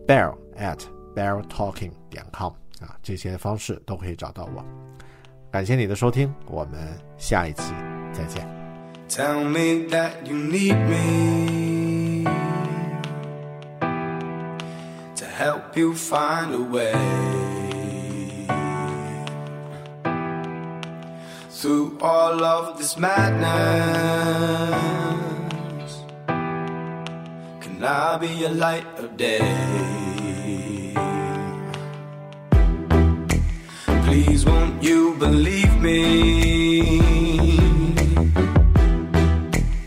[0.06, 0.80] bear at
[1.14, 4.64] bear talking 点 com 啊，这些方式都可以找到我。
[5.50, 7.72] 感谢你的收听，我们下一期
[8.12, 8.63] 再见。
[9.08, 12.24] Tell me that you need me
[15.14, 16.92] to help you find a way
[21.50, 23.44] through all of this madness.
[27.60, 30.94] Can I'll be a light of day.
[34.04, 37.13] Please, won't you believe me?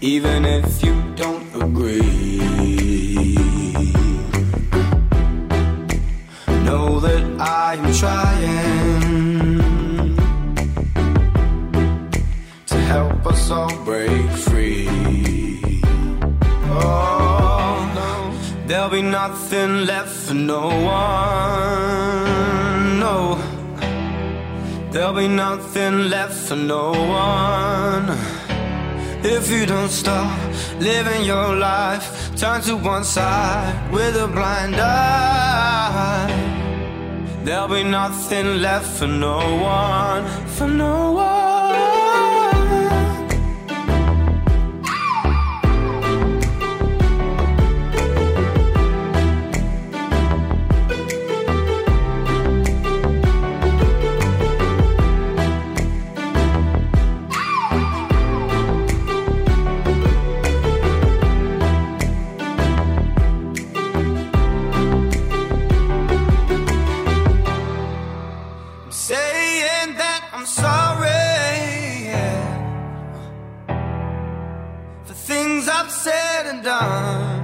[0.07, 2.37] Even if you don't agree,
[6.63, 8.55] know that I am trying
[12.67, 14.87] to help us all break free.
[16.71, 17.03] Oh.
[18.65, 22.29] There'll be nothing left for no one.
[23.01, 23.37] No,
[24.91, 28.36] there'll be nothing left for no one.
[29.23, 30.39] If you don't stop
[30.79, 36.27] living your life, turn to one side with a blind eye.
[37.43, 41.46] There'll be nothing left for no one, for no one.
[76.67, 77.39] done.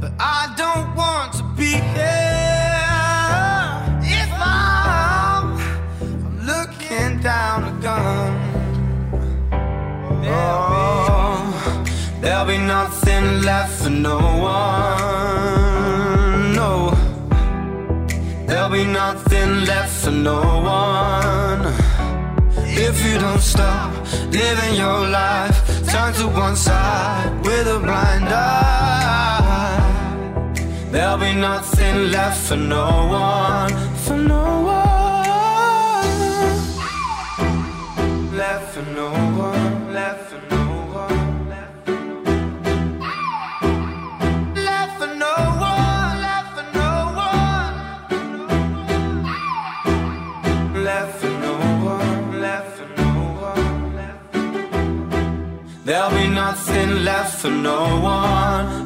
[0.00, 3.02] But I don't want to be here
[4.18, 5.46] if I'm,
[6.50, 8.32] looking down a gun.
[10.24, 11.84] Oh,
[12.22, 14.18] there'll be nothing left for no
[14.54, 14.94] one.
[16.60, 16.72] No,
[18.46, 20.40] there'll be nothing left for no
[20.78, 21.62] one
[22.86, 23.95] if you don't stop.
[24.36, 25.58] Living your life,
[25.88, 29.80] turn to one side with a blind eye.
[30.90, 33.72] There'll be nothing left for no one,
[34.04, 34.55] for no one.
[57.06, 58.85] Left for no one,